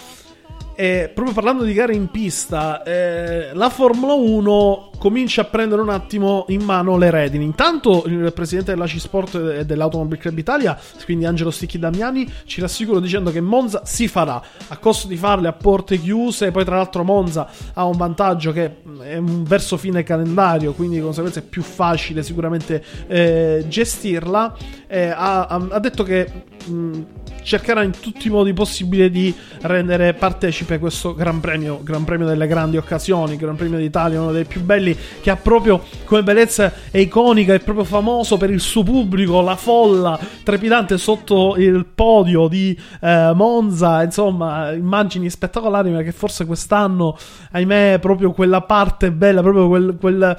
E 0.80 1.10
proprio 1.12 1.34
parlando 1.34 1.64
di 1.64 1.74
gare 1.74 1.94
in 1.94 2.08
pista, 2.08 2.82
eh, 2.84 3.50
la 3.52 3.68
Formula 3.68 4.14
1 4.14 4.92
comincia 4.96 5.42
a 5.42 5.44
prendere 5.44 5.82
un 5.82 5.90
attimo 5.90 6.46
in 6.48 6.62
mano 6.62 6.96
le 6.96 7.10
redini. 7.10 7.44
Intanto 7.44 8.04
il 8.06 8.32
presidente 8.34 8.72
della 8.72 8.86
C-Sport 8.86 9.34
e 9.58 9.66
dell'Automobile 9.66 10.18
Club 10.18 10.38
Italia, 10.38 10.80
quindi 11.04 11.26
Angelo 11.26 11.50
Sticchi 11.50 11.78
Damiani, 11.78 12.26
ci 12.46 12.62
rassicura 12.62 12.98
dicendo 12.98 13.30
che 13.30 13.42
Monza 13.42 13.82
si 13.84 14.08
farà 14.08 14.42
a 14.68 14.78
costo 14.78 15.06
di 15.06 15.16
farle 15.16 15.48
a 15.48 15.52
porte 15.52 15.98
chiuse. 15.98 16.50
Poi, 16.50 16.64
tra 16.64 16.76
l'altro, 16.76 17.04
Monza 17.04 17.46
ha 17.74 17.84
un 17.84 17.98
vantaggio 17.98 18.50
che 18.50 18.76
è 19.02 19.16
un 19.18 19.42
verso 19.42 19.76
fine 19.76 20.02
calendario, 20.02 20.72
quindi 20.72 20.96
di 20.96 21.02
conseguenza 21.02 21.40
è 21.40 21.42
più 21.42 21.60
facile 21.60 22.22
sicuramente 22.22 22.82
eh, 23.06 23.66
gestirla. 23.68 24.56
Eh, 24.86 25.08
ha, 25.08 25.46
ha, 25.46 25.78
detto 25.78 26.04
che. 26.04 26.48
Mh, 26.64 27.02
cercherà 27.42 27.82
in 27.82 27.92
tutti 27.98 28.28
i 28.28 28.30
modi 28.30 28.52
possibili 28.52 29.10
di 29.10 29.34
rendere 29.62 30.14
partecipe 30.14 30.69
questo 30.78 31.14
Gran 31.14 31.40
Premio, 31.40 31.80
Gran 31.82 32.04
Premio 32.04 32.26
delle 32.26 32.46
grandi 32.46 32.76
occasioni, 32.76 33.36
Gran 33.36 33.56
Premio 33.56 33.78
d'Italia, 33.78 34.20
uno 34.20 34.32
dei 34.32 34.44
più 34.44 34.62
belli 34.62 34.96
che 35.20 35.30
ha 35.30 35.36
proprio 35.36 35.82
come 36.04 36.22
bellezza 36.22 36.72
iconica, 36.92 37.54
è 37.54 37.60
proprio 37.60 37.84
famoso 37.84 38.36
per 38.36 38.50
il 38.50 38.60
suo 38.60 38.82
pubblico, 38.82 39.40
la 39.40 39.56
folla 39.56 40.18
trepidante 40.42 40.98
sotto 40.98 41.56
il 41.56 41.86
podio 41.94 42.48
di 42.48 42.78
eh, 43.00 43.32
Monza, 43.34 44.02
insomma, 44.02 44.72
immagini 44.72 45.28
spettacolari, 45.30 45.90
ma 45.90 46.02
che 46.02 46.12
forse 46.12 46.46
quest'anno, 46.46 47.16
ahimè, 47.52 47.98
proprio 48.00 48.32
quella 48.32 48.60
parte 48.62 49.10
bella, 49.10 49.42
proprio 49.42 49.68
quel, 49.68 49.96
quel, 49.98 50.36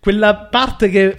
quella 0.00 0.34
parte 0.36 0.88
che 0.88 1.16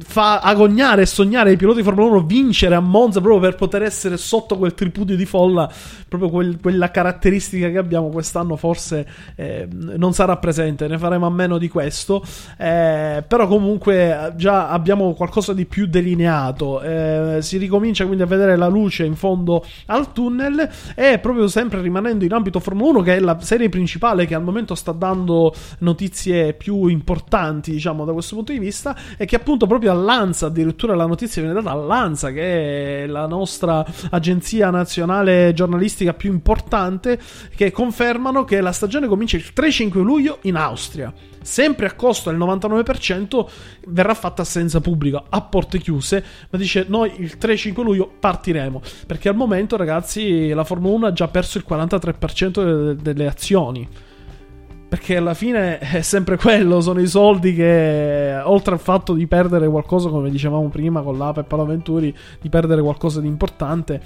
fa 0.00 0.40
agognare 0.40 1.02
e 1.02 1.06
sognare 1.06 1.52
i 1.52 1.56
piloti 1.56 1.78
di 1.78 1.84
Formula 1.84 2.10
1 2.10 2.26
vincere 2.26 2.74
a 2.74 2.80
Monza 2.80 3.20
proprio 3.20 3.40
per 3.40 3.54
poter 3.54 3.82
essere 3.82 4.16
sotto 4.16 4.58
quel 4.58 4.74
tripudio 4.74 5.16
di 5.16 5.24
folla 5.24 5.70
proprio 6.08 6.28
quel, 6.28 6.58
quella 6.60 6.90
caratteristica 6.90 7.70
che 7.70 7.78
abbiamo 7.78 8.08
quest'anno 8.08 8.56
forse 8.56 9.06
eh, 9.36 9.68
non 9.70 10.12
sarà 10.12 10.36
presente 10.38 10.88
ne 10.88 10.98
faremo 10.98 11.26
a 11.26 11.30
meno 11.30 11.58
di 11.58 11.68
questo. 11.68 12.22
Eh, 12.58 13.24
però 13.26 13.46
comunque 13.46 14.32
già 14.36 14.68
abbiamo 14.68 15.14
qualcosa 15.14 15.52
di 15.54 15.66
più 15.66 15.86
delineato. 15.86 16.80
Eh, 16.82 17.38
si 17.40 17.56
ricomincia 17.56 18.04
quindi 18.04 18.22
a 18.22 18.26
vedere 18.26 18.56
la 18.56 18.68
luce 18.68 19.04
in 19.04 19.14
fondo 19.14 19.64
al 19.86 20.12
tunnel 20.12 20.68
e 20.94 21.18
proprio 21.18 21.48
sempre 21.48 21.80
rimanendo 21.80 22.24
in 22.24 22.32
ambito 22.32 22.60
Formula 22.60 22.90
1 22.90 23.02
che 23.02 23.16
è 23.16 23.20
la 23.20 23.38
serie 23.40 23.68
principale 23.68 24.26
che 24.26 24.34
al 24.34 24.42
momento 24.42 24.74
sta 24.74 24.92
dando 24.92 25.54
notizie 25.78 26.54
più 26.54 26.86
importanti 26.86 27.70
diciamo 27.70 28.04
da 28.04 28.12
questo 28.12 28.34
punto 28.34 28.52
di 28.52 28.58
vista 28.58 28.96
e 29.16 29.24
che 29.26 29.36
appunto 29.36 29.59
venuto 29.60 29.66
proprio 29.66 29.92
all'ANSA, 29.92 30.46
addirittura 30.46 30.94
la 30.94 31.06
notizia 31.06 31.42
viene 31.42 31.60
data 31.60 31.70
all'ANSA, 31.70 32.30
che 32.30 33.04
è 33.04 33.06
la 33.06 33.26
nostra 33.26 33.84
agenzia 34.10 34.70
nazionale 34.70 35.52
giornalistica 35.52 36.14
più 36.14 36.32
importante, 36.32 37.18
che 37.54 37.70
confermano 37.70 38.44
che 38.44 38.60
la 38.60 38.72
stagione 38.72 39.06
comincia 39.06 39.36
il 39.36 39.52
3-5 39.54 40.00
luglio 40.00 40.38
in 40.42 40.56
Austria 40.56 41.12
sempre 41.42 41.86
a 41.86 41.94
costo 41.94 42.28
del 42.28 42.38
99%, 42.38 43.46
verrà 43.86 44.12
fatta 44.12 44.44
senza 44.44 44.80
pubblico, 44.80 45.24
a 45.26 45.40
porte 45.40 45.78
chiuse, 45.78 46.22
ma 46.50 46.58
dice 46.58 46.84
noi 46.86 47.12
il 47.16 47.38
3-5 47.40 47.82
luglio 47.82 48.12
partiremo, 48.20 48.82
perché 49.06 49.30
al 49.30 49.36
momento 49.36 49.78
ragazzi 49.78 50.50
la 50.50 50.64
Formula 50.64 50.96
1 50.96 51.06
ha 51.06 51.12
già 51.14 51.28
perso 51.28 51.56
il 51.56 51.64
43% 51.66 52.92
delle 52.92 53.26
azioni. 53.26 53.88
Perché 54.90 55.16
alla 55.16 55.34
fine 55.34 55.78
è 55.78 56.02
sempre 56.02 56.36
quello, 56.36 56.80
sono 56.80 56.98
i 56.98 57.06
soldi 57.06 57.54
che, 57.54 58.40
oltre 58.42 58.74
al 58.74 58.80
fatto 58.80 59.14
di 59.14 59.28
perdere 59.28 59.68
qualcosa, 59.68 60.08
come 60.08 60.30
dicevamo 60.30 60.66
prima 60.68 61.00
con 61.02 61.16
l'Ape 61.16 61.40
e 61.40 61.44
Palaventuri, 61.44 62.12
di 62.40 62.48
perdere 62.48 62.82
qualcosa 62.82 63.20
di 63.20 63.28
importante, 63.28 64.02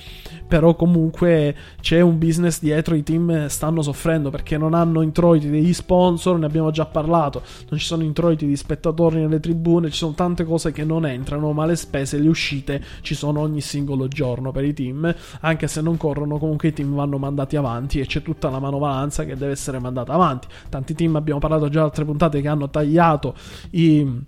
però 0.46 0.74
comunque 0.74 1.56
c'è 1.80 2.02
un 2.02 2.18
business 2.18 2.60
dietro, 2.60 2.94
i 2.96 3.02
team 3.02 3.46
stanno 3.46 3.80
soffrendo 3.80 4.28
perché 4.28 4.58
non 4.58 4.74
hanno 4.74 5.00
introiti 5.00 5.48
degli 5.48 5.72
sponsor, 5.72 6.38
ne 6.38 6.44
abbiamo 6.44 6.70
già 6.70 6.84
parlato, 6.84 7.40
non 7.70 7.78
ci 7.78 7.86
sono 7.86 8.02
introiti 8.02 8.46
di 8.46 8.54
spettatori 8.54 9.20
nelle 9.20 9.40
tribune, 9.40 9.88
ci 9.88 9.96
sono 9.96 10.12
tante 10.12 10.44
cose 10.44 10.70
che 10.70 10.84
non 10.84 11.06
entrano, 11.06 11.52
ma 11.52 11.64
le 11.64 11.76
spese, 11.76 12.18
le 12.18 12.28
uscite 12.28 12.84
ci 13.00 13.14
sono 13.14 13.40
ogni 13.40 13.62
singolo 13.62 14.06
giorno 14.06 14.52
per 14.52 14.64
i 14.64 14.74
team, 14.74 15.14
anche 15.40 15.66
se 15.66 15.80
non 15.80 15.96
corrono, 15.96 16.36
comunque 16.36 16.68
i 16.68 16.72
team 16.74 16.94
vanno 16.94 17.16
mandati 17.16 17.56
avanti 17.56 18.00
e 18.00 18.04
c'è 18.04 18.20
tutta 18.20 18.50
la 18.50 18.58
manovalanza 18.58 19.24
che 19.24 19.34
deve 19.34 19.52
essere 19.52 19.78
mandata 19.78 20.12
avanti 20.12 20.46
tanti 20.74 20.94
team, 20.94 21.14
abbiamo 21.14 21.38
parlato 21.38 21.68
già 21.68 21.82
altre 21.82 22.04
puntate 22.04 22.40
che 22.40 22.48
hanno 22.48 22.68
tagliato 22.68 23.34
i 23.70 24.22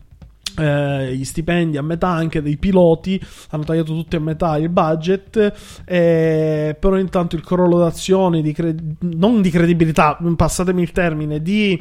eh, 0.58 1.14
gli 1.14 1.24
stipendi 1.24 1.76
a 1.76 1.82
metà 1.82 2.08
anche 2.08 2.42
dei 2.42 2.56
piloti 2.56 3.20
hanno 3.50 3.64
tagliato 3.64 3.92
tutti 3.92 4.16
a 4.16 4.20
metà 4.20 4.56
il 4.56 4.68
budget 4.68 5.82
eh, 5.84 6.76
però 6.78 6.98
intanto 6.98 7.36
il 7.36 7.42
crollo 7.42 7.78
d'azioni 7.78 8.42
di 8.42 8.52
cre- 8.52 8.74
non 9.00 9.42
di 9.42 9.50
credibilità 9.50 10.18
passatemi 10.36 10.82
il 10.82 10.92
termine 10.92 11.40
di 11.42 11.80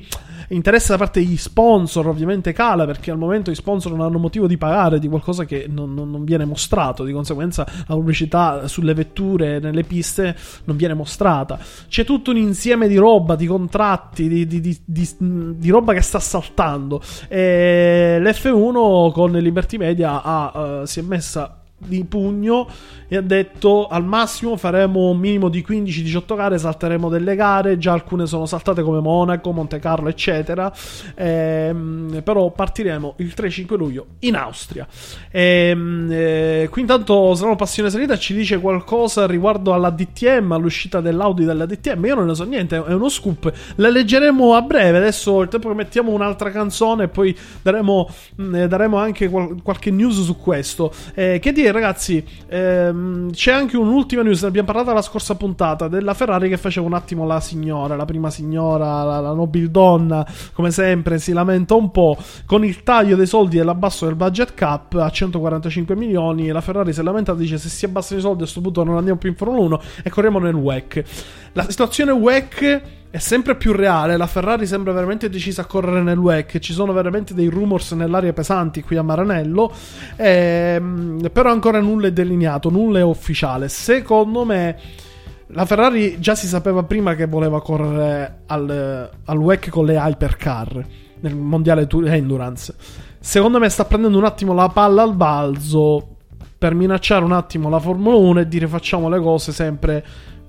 interesse 0.49 0.91
da 0.91 0.97
parte 0.97 1.19
degli 1.19 1.38
sponsor 1.38 2.07
ovviamente 2.07 2.53
cala 2.53 2.85
perché 2.85 3.11
al 3.11 3.17
momento 3.17 3.51
gli 3.51 3.55
sponsor 3.55 3.91
non 3.91 4.01
hanno 4.01 4.19
motivo 4.19 4.47
di 4.47 4.57
pagare 4.57 4.99
di 4.99 5.07
qualcosa 5.07 5.45
che 5.45 5.65
non, 5.69 5.93
non, 5.93 6.09
non 6.09 6.23
viene 6.23 6.45
mostrato, 6.45 7.03
di 7.03 7.11
conseguenza 7.11 7.65
la 7.88 7.95
pubblicità 7.95 8.67
sulle 8.67 8.93
vetture, 8.93 9.59
nelle 9.59 9.83
piste 9.83 10.35
non 10.65 10.75
viene 10.75 10.93
mostrata. 10.93 11.59
C'è 11.88 12.03
tutto 12.03 12.31
un 12.31 12.38
insieme 12.38 12.88
di 12.88 12.97
roba, 12.97 13.35
di 13.35 13.45
contratti, 13.45 14.27
di, 14.27 14.45
di, 14.45 14.79
di, 14.83 15.09
di 15.17 15.69
roba 15.69 15.93
che 15.93 16.01
sta 16.01 16.19
saltando. 16.19 17.01
E 17.27 18.19
l'F1 18.21 18.64
con 19.12 19.32
Liberty 19.32 19.78
Media 19.78 20.21
ha, 20.21 20.80
uh, 20.82 20.86
si 20.86 20.99
è 20.99 21.04
messa 21.04 21.64
di 21.77 22.03
pugno 22.05 22.67
e 23.07 23.17
ha 23.17 23.21
detto 23.21 23.88
al 23.88 24.03
massimo 24.03 24.55
faremo 24.55 25.09
un 25.09 25.17
minimo 25.17 25.49
di 25.49 25.63
15-18 25.67 26.35
gare, 26.35 26.57
salteremo 26.57 27.09
delle 27.09 27.35
gare, 27.35 27.77
già 27.77 27.91
alcune 27.91 28.25
sono 28.25 28.45
saltate 28.45 28.81
come 28.81 28.99
Monaco, 28.99 29.51
Monte 29.51 29.79
Carlo 29.79 30.09
eccetera, 30.09 30.71
ehm, 31.13 32.21
però 32.23 32.49
partiremo 32.49 33.15
il 33.17 33.33
3-5 33.35 33.75
luglio 33.75 34.05
in 34.19 34.35
Austria. 34.35 34.88
Ehm, 35.31 36.09
eh, 36.11 36.67
qui 36.71 36.81
intanto 36.81 37.33
Slano 37.33 37.55
Passione 37.55 37.89
Salita 37.89 38.17
ci 38.17 38.33
dice 38.33 38.59
qualcosa 38.59 39.27
riguardo 39.27 39.73
alla 39.73 39.89
DTM, 39.89 40.53
all'uscita 40.53 41.01
dell'Audi 41.01 41.43
della 41.43 41.65
DTM, 41.65 42.05
io 42.05 42.15
non 42.15 42.27
ne 42.27 42.35
so 42.35 42.45
niente, 42.45 42.77
è 42.77 42.93
uno 42.93 43.09
scoop, 43.09 43.51
la 43.75 43.89
leggeremo 43.89 44.55
a 44.55 44.61
breve, 44.61 44.97
adesso 44.97 45.41
il 45.41 45.49
tempo 45.49 45.69
che 45.69 45.75
mettiamo 45.75 46.11
un'altra 46.11 46.49
canzone 46.49 47.03
e 47.03 47.07
poi 47.09 47.38
daremo, 47.61 48.09
mh, 48.35 48.43
mm, 48.43 48.55
eh, 48.55 48.67
daremo 48.67 48.97
anche 48.97 49.29
qual- 49.29 49.61
qualche 49.61 49.91
news 49.91 50.23
su 50.23 50.38
questo. 50.38 50.91
Eh, 51.13 51.39
che 51.39 51.51
dire 51.51 51.64
ragazzi, 51.71 52.23
ehm, 52.47 53.32
c'è 53.32 53.51
anche 53.51 53.78
un'ultima 53.78 54.21
news, 54.21 54.41
ne 54.41 54.47
abbiamo 54.47 54.67
parlato 54.67 54.93
la 54.93 55.01
scorsa 55.01 55.36
puntata, 55.36 55.88
della 55.88 56.13
Ferrari 56.13 56.49
che 56.49 56.58
faceva 56.58 56.86
un 56.86 56.93
attimo 56.93 57.25
la 57.25 57.39
signora, 57.39 57.95
la 57.95 58.06
prima 58.06 58.30
signora, 58.30 59.04
la, 59.04 59.19
la 59.19 59.34
nobildonna, 59.34 60.25
come 60.54 60.71
sempre 60.71 61.19
si 61.19 61.34
lamenta 61.34 61.75
un 61.75 61.91
po', 61.91 62.17
con 62.45 62.65
il 62.65 62.84
taglio 62.84 63.15
dei 63.15 63.28
soldi 63.28 63.58
e 63.58 63.63
l'abbasso 63.63 64.06
del 64.06 64.15
budget 64.15 64.54
cap 64.54 64.93
a 64.93 65.10
145 65.10 65.95
milioni, 65.95 66.47
la 66.47 66.62
Ferrari 66.62 66.93
si 66.93 67.04
lamenta 67.04 67.34
e 67.34 67.36
dice 67.36 67.58
se 67.58 67.69
si 67.69 67.86
abbassano 67.86 68.19
i 68.19 68.23
soldi 68.23 68.38
a 68.38 68.43
questo 68.43 68.62
punto 68.62 68.84
non 68.84 68.97
andiamo 68.97 69.19
più 69.19 69.30
in 69.30 69.36
Formula 69.36 69.60
1 69.60 69.82
e 70.04 70.10
corriamo 70.10 70.39
nel 70.39 70.56
WEC. 70.56 71.04
La 71.54 71.69
situazione 71.69 72.12
WEC 72.12 72.82
è 73.15 73.19
sempre 73.19 73.56
più 73.56 73.71
reale. 73.71 74.17
La 74.17 74.28
Ferrari 74.28 74.67
sembra 74.67 74.91
veramente 74.91 75.30
decisa 75.30 75.62
a 75.62 75.65
correre 75.65 76.01
nel 76.01 76.17
WEC. 76.17 76.60
Ci 76.60 76.73
sono 76.73 76.91
veramente 76.91 77.34
dei 77.34 77.47
rumors 77.47 77.93
nell'aria 77.93 78.34
pesanti 78.34 78.82
qui 78.84 78.97
a 78.97 79.04
Maranello. 79.04 79.71
Ehm, 80.17 81.30
però 81.32 81.49
ancora 81.49 81.80
nulla 81.80 82.08
è 82.08 82.12
delineato, 82.12 82.69
nulla 82.69 82.99
è 82.99 83.04
ufficiale. 83.04 83.69
Secondo 83.69 84.43
me. 84.43 84.78
La 85.49 85.63
Ferrari 85.63 86.19
già 86.19 86.36
si 86.36 86.47
sapeva 86.47 86.84
prima 86.84 87.15
che 87.15 87.28
voleva 87.28 87.62
correre 87.62 88.41
al, 88.47 89.10
al 89.23 89.38
WEC 89.38 89.69
con 89.69 89.86
le 89.86 89.93
hypercar 89.93 90.86
nel 91.21 91.36
mondiale 91.38 91.88
endurance. 91.89 92.73
Secondo 93.17 93.60
me 93.60 93.69
sta 93.69 93.86
prendendo 93.86 94.17
un 94.17 94.25
attimo 94.25 94.54
la 94.54 94.67
palla 94.67 95.04
al 95.04 95.15
balzo 95.15 96.15
per 96.58 96.73
minacciare 96.73 97.23
un 97.23 97.32
attimo 97.32 97.69
la 97.69 97.80
Formula 97.80 98.17
1 98.17 98.39
e 98.41 98.47
dire 98.47 98.67
facciamo 98.67 99.08
le 99.08 99.19
cose 99.19 99.54
sempre 99.54 100.04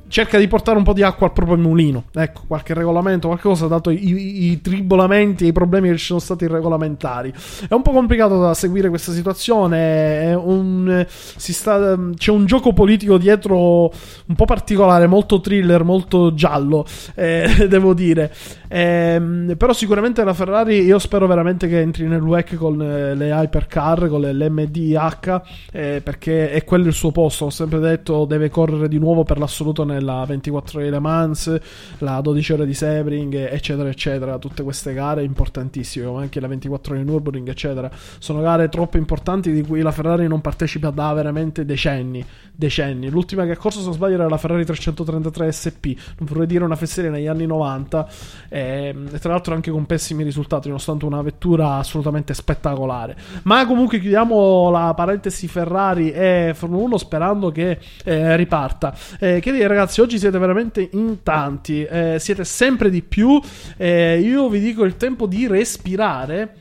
cerca 0.08 0.38
di 0.38 0.46
portare 0.48 0.78
un 0.78 0.84
po' 0.84 0.92
di 0.92 1.02
acqua 1.02 1.26
al 1.26 1.32
proprio 1.32 1.56
mulino. 1.56 2.04
Ecco, 2.14 2.42
qualche 2.46 2.74
regolamento, 2.74 3.28
qualcosa, 3.28 3.66
dato 3.66 3.90
i, 3.90 3.96
i, 3.96 4.50
i 4.50 4.60
tribolamenti 4.60 5.44
e 5.44 5.48
i 5.48 5.52
problemi 5.52 5.88
che 5.90 5.96
ci 5.96 6.06
sono 6.06 6.20
stati 6.20 6.46
regolamentari. 6.46 7.32
È 7.68 7.74
un 7.74 7.82
po' 7.82 7.92
complicato 7.92 8.40
da 8.40 8.54
seguire 8.54 8.88
questa 8.88 9.12
situazione. 9.12 10.34
Un, 10.34 11.04
sta, 11.08 11.98
c'è 12.16 12.30
un 12.30 12.46
gioco 12.46 12.72
politico 12.72 13.18
dietro 13.18 13.92
un 14.26 14.34
po' 14.34 14.44
particolare, 14.44 15.06
molto 15.06 15.40
thriller, 15.40 15.84
molto 15.84 16.34
giallo, 16.34 16.84
eh, 17.14 17.66
devo 17.68 17.94
dire. 17.94 18.32
Eh, 18.68 19.54
però 19.56 19.72
sicuramente 19.72 20.24
la 20.24 20.34
Ferrari, 20.34 20.80
io 20.80 20.98
spero 20.98 21.26
veramente 21.26 21.68
che 21.68 21.80
entri 21.80 22.06
nel 22.06 22.22
WEC 22.22 22.54
con 22.54 22.78
le, 22.78 23.14
le 23.14 23.28
hypercar, 23.28 24.08
con 24.08 24.22
le, 24.22 24.32
l'MDH, 24.32 25.42
eh, 25.72 26.00
perché 26.02 26.50
è 26.50 26.64
quello 26.64 26.86
il 26.86 26.94
suo 26.94 27.12
posto. 27.12 27.46
Ho 27.46 27.50
sempre 27.50 27.80
detto, 27.80 28.24
deve 28.24 28.48
correre 28.48 28.88
di 28.88 28.98
nuovo 28.98 29.24
per 29.24 29.38
l'assoluto 29.38 29.84
nel 29.84 30.04
la 30.06 30.24
24 30.24 30.78
ore 30.78 30.90
Le 30.90 30.98
Mans, 31.00 31.60
la 31.98 32.20
12 32.20 32.52
ore 32.52 32.66
di 32.66 32.72
Sebring, 32.72 33.34
eccetera, 33.34 33.88
eccetera. 33.88 34.38
Tutte 34.38 34.62
queste 34.62 34.94
gare 34.94 35.22
importantissime, 35.22 36.06
anche 36.18 36.40
la 36.40 36.46
24 36.46 36.94
ore 36.94 37.04
di 37.04 37.10
Nürburgring, 37.10 37.48
eccetera. 37.48 37.90
Sono 38.18 38.40
gare 38.40 38.68
troppo 38.68 38.96
importanti 38.96 39.52
di 39.52 39.62
cui 39.62 39.82
la 39.82 39.92
Ferrari 39.92 40.26
non 40.28 40.40
partecipa 40.40 40.90
da 40.90 41.12
veramente 41.12 41.64
decenni. 41.64 42.24
decenni. 42.54 43.10
L'ultima 43.10 43.44
che 43.44 43.52
ha 43.52 43.56
corso, 43.56 43.80
se 43.80 43.84
non 43.86 43.94
sbaglio, 43.94 44.14
era 44.14 44.28
la 44.28 44.38
Ferrari 44.38 44.64
333 44.64 45.52
SP, 45.52 45.84
non 46.18 46.28
vorrei 46.28 46.46
dire 46.46 46.64
una 46.64 46.76
fesseria 46.76 47.10
negli 47.10 47.26
anni 47.26 47.44
90, 47.46 48.08
e, 48.56 48.94
e 49.12 49.18
tra 49.18 49.32
l'altro 49.32 49.54
anche 49.54 49.70
con 49.70 49.86
pessimi 49.86 50.22
risultati, 50.24 50.68
nonostante 50.68 51.04
una 51.04 51.22
vettura 51.22 51.76
assolutamente 51.76 52.34
spettacolare. 52.34 53.16
Ma 53.44 53.66
comunque 53.66 53.98
chiudiamo 53.98 54.70
la 54.70 54.92
parentesi 54.94 55.48
Ferrari 55.48 56.10
e 56.12 56.52
Formula 56.54 56.84
1 56.84 56.98
sperando 56.98 57.50
che 57.50 57.78
eh, 58.04 58.36
riparta. 58.36 58.94
Eh, 59.18 59.40
che 59.40 59.52
dire, 59.52 59.66
ragazzi? 59.66 59.84
ragazzi, 59.86 60.00
oggi 60.00 60.18
siete 60.18 60.38
veramente 60.38 60.88
in 60.92 61.22
tanti, 61.22 61.84
eh, 61.84 62.16
siete 62.18 62.44
sempre 62.44 62.90
di 62.90 63.02
più. 63.02 63.40
Eh, 63.76 64.20
io 64.20 64.48
vi 64.48 64.60
dico 64.60 64.84
il 64.84 64.96
tempo 64.96 65.26
di 65.26 65.46
respirare 65.46 66.56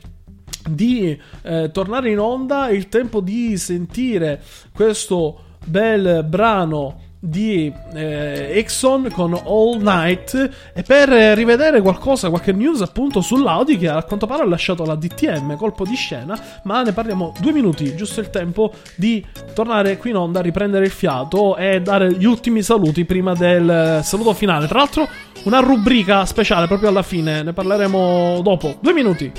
di 0.68 1.18
eh, 1.42 1.70
tornare 1.72 2.10
in 2.10 2.18
onda, 2.18 2.70
il 2.70 2.88
tempo 2.88 3.20
di 3.20 3.56
sentire 3.56 4.42
questo 4.72 5.40
bel 5.64 6.24
brano 6.24 7.00
di 7.18 7.72
eh, 7.94 8.58
Exxon 8.58 9.10
con 9.12 9.34
All 9.34 9.80
Night 9.80 10.50
e 10.74 10.82
per 10.82 11.08
rivedere 11.08 11.80
qualcosa, 11.80 12.28
qualche 12.28 12.52
news 12.52 12.82
appunto 12.82 13.20
sull'Audi 13.20 13.78
che 13.78 13.88
a 13.88 14.02
quanto 14.02 14.26
pare 14.26 14.42
ha 14.42 14.46
lasciato 14.46 14.84
la 14.84 14.94
DTM, 14.94 15.56
colpo 15.56 15.84
di 15.84 15.94
scena, 15.94 16.38
ma 16.64 16.82
ne 16.82 16.92
parliamo 16.92 17.34
due 17.40 17.52
minuti, 17.52 17.94
giusto 17.96 18.20
il 18.20 18.30
tempo 18.30 18.72
di 18.96 19.24
tornare 19.54 19.96
qui 19.96 20.10
in 20.10 20.16
onda, 20.16 20.40
riprendere 20.40 20.84
il 20.84 20.90
fiato 20.90 21.56
e 21.56 21.80
dare 21.80 22.12
gli 22.12 22.24
ultimi 22.24 22.62
saluti 22.62 23.04
prima 23.04 23.34
del 23.34 24.00
saluto 24.02 24.32
finale. 24.34 24.66
Tra 24.66 24.78
l'altro 24.78 25.08
una 25.44 25.60
rubrica 25.60 26.24
speciale 26.24 26.66
proprio 26.66 26.88
alla 26.88 27.02
fine, 27.02 27.42
ne 27.42 27.52
parleremo 27.52 28.40
dopo, 28.42 28.76
due 28.80 28.92
minuti. 28.92 29.32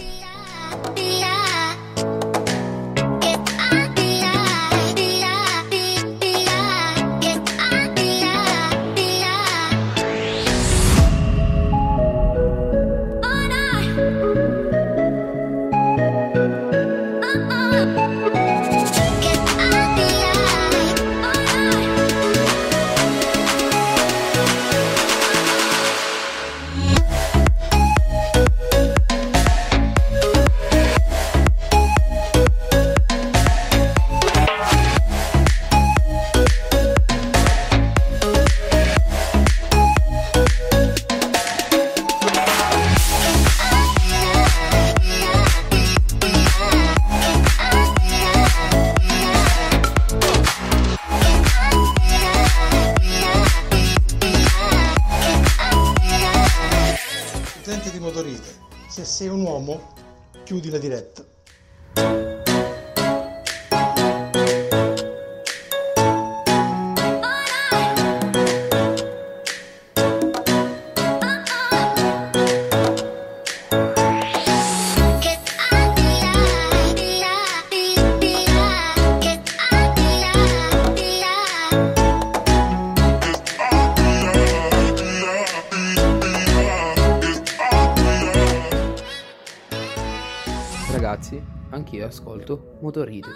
Ascolto 92.07 92.77
Motorite. 92.81 93.29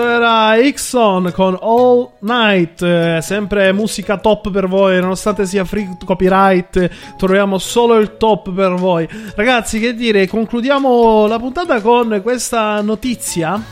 Era 0.00 0.56
Ixon 0.56 1.32
con 1.34 1.56
All 1.60 2.10
Night, 2.20 2.82
eh, 2.82 3.20
sempre 3.22 3.72
musica 3.72 4.18
top 4.18 4.50
per 4.50 4.68
voi, 4.68 5.00
nonostante 5.00 5.46
sia 5.46 5.64
free 5.64 5.96
copyright, 6.04 7.16
troviamo 7.16 7.58
solo 7.58 7.96
il 7.96 8.16
top 8.16 8.52
per 8.52 8.74
voi. 8.74 9.08
Ragazzi, 9.34 9.78
che 9.80 9.94
dire, 9.94 10.26
concludiamo 10.26 11.26
la 11.26 11.38
puntata 11.38 11.80
con 11.80 12.20
questa 12.22 12.80
notizia. 12.80 13.62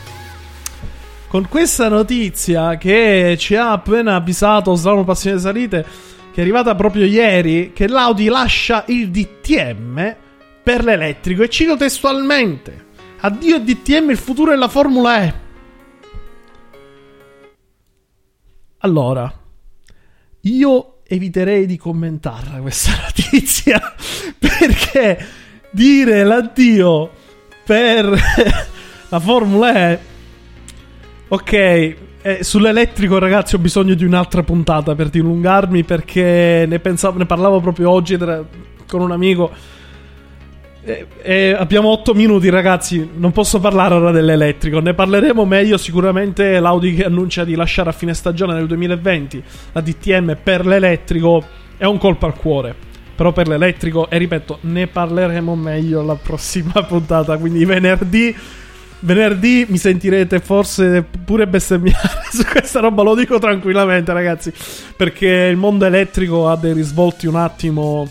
Con 1.27 1.47
questa 1.47 1.89
notizia 1.89 2.77
che 2.77 3.35
ci 3.37 3.55
ha 3.55 3.71
appena 3.71 4.15
avvisato 4.15 4.75
Slalom 4.75 5.03
Passione 5.05 5.39
Salite, 5.39 5.85
che 6.31 6.39
è 6.39 6.41
arrivata 6.41 6.73
proprio 6.75 7.05
ieri, 7.05 7.71
che 7.73 7.87
l'Audi 7.87 8.27
lascia 8.27 8.83
il 8.87 9.09
DTM 9.09 10.15
per 10.63 10.83
l'elettrico. 10.83 11.43
E 11.43 11.49
cito 11.49 11.75
testualmente: 11.75 12.85
Addio 13.19 13.59
DTM, 13.59 14.11
il 14.11 14.17
futuro 14.17 14.53
è 14.53 14.55
la 14.55 14.67
Formula 14.67 15.23
E. 15.23 15.45
Allora, 18.79 19.31
io 20.41 20.97
eviterei 21.07 21.65
di 21.65 21.77
commentarla 21.77 22.59
questa 22.59 22.91
notizia 23.01 23.81
perché 24.37 25.25
dire 25.71 26.23
l'addio 26.23 27.09
per 27.65 28.05
la 29.09 29.19
Formula 29.19 29.91
E. 29.91 29.99
Ok, 31.29 31.53
eh, 31.53 31.97
sull'elettrico, 32.41 33.17
ragazzi, 33.17 33.55
ho 33.55 33.59
bisogno 33.59 33.93
di 33.93 34.05
un'altra 34.05 34.43
puntata 34.43 34.95
per 34.95 35.09
dilungarmi 35.09 35.83
perché 35.83 36.65
ne, 36.67 36.79
pensavo, 36.79 37.17
ne 37.17 37.25
parlavo 37.25 37.59
proprio 37.59 37.89
oggi 37.89 38.17
con 38.17 39.01
un 39.01 39.11
amico. 39.11 39.51
Eh, 40.87 41.05
eh, 41.21 41.51
abbiamo 41.51 41.89
8 41.89 42.13
minuti, 42.13 42.47
ragazzi. 42.47 43.09
Non 43.15 43.33
posso 43.33 43.59
parlare 43.59 43.95
ora 43.95 44.11
dell'elettrico. 44.11 44.79
Ne 44.79 44.93
parleremo 44.93 45.43
meglio. 45.43 45.75
Sicuramente 45.75 46.61
l'Audi 46.61 46.95
che 46.95 47.03
annuncia 47.03 47.43
di 47.43 47.55
lasciare 47.55 47.89
a 47.89 47.91
fine 47.91 48.13
stagione 48.13 48.53
nel 48.53 48.67
2020 48.67 49.43
la 49.73 49.81
DTM 49.81 50.37
per 50.41 50.65
l'elettrico 50.65 51.43
è 51.75 51.83
un 51.83 51.97
colpo 51.97 52.25
al 52.25 52.35
cuore. 52.35 52.73
Però 53.15 53.33
per 53.33 53.49
l'elettrico, 53.49 54.09
e 54.09 54.17
ripeto, 54.17 54.59
ne 54.61 54.87
parleremo 54.87 55.55
meglio 55.55 56.03
la 56.03 56.15
prossima 56.15 56.81
puntata. 56.87 57.37
Quindi 57.37 57.65
venerdì. 57.65 58.33
Venerdì 58.99 59.63
mi 59.69 59.77
sentirete 59.77 60.39
forse 60.39 61.05
pure 61.23 61.45
bestemmiare 61.47 62.21
su 62.31 62.45
questa 62.45 62.79
roba. 62.79 63.03
Lo 63.03 63.13
dico 63.13 63.39
tranquillamente, 63.39 64.13
ragazzi. 64.13 64.53
Perché 64.95 65.27
il 65.51 65.57
mondo 65.57 65.83
elettrico 65.83 66.47
ha 66.47 66.55
dei 66.55 66.71
risvolti 66.71 67.27
un 67.27 67.35
attimo 67.35 68.07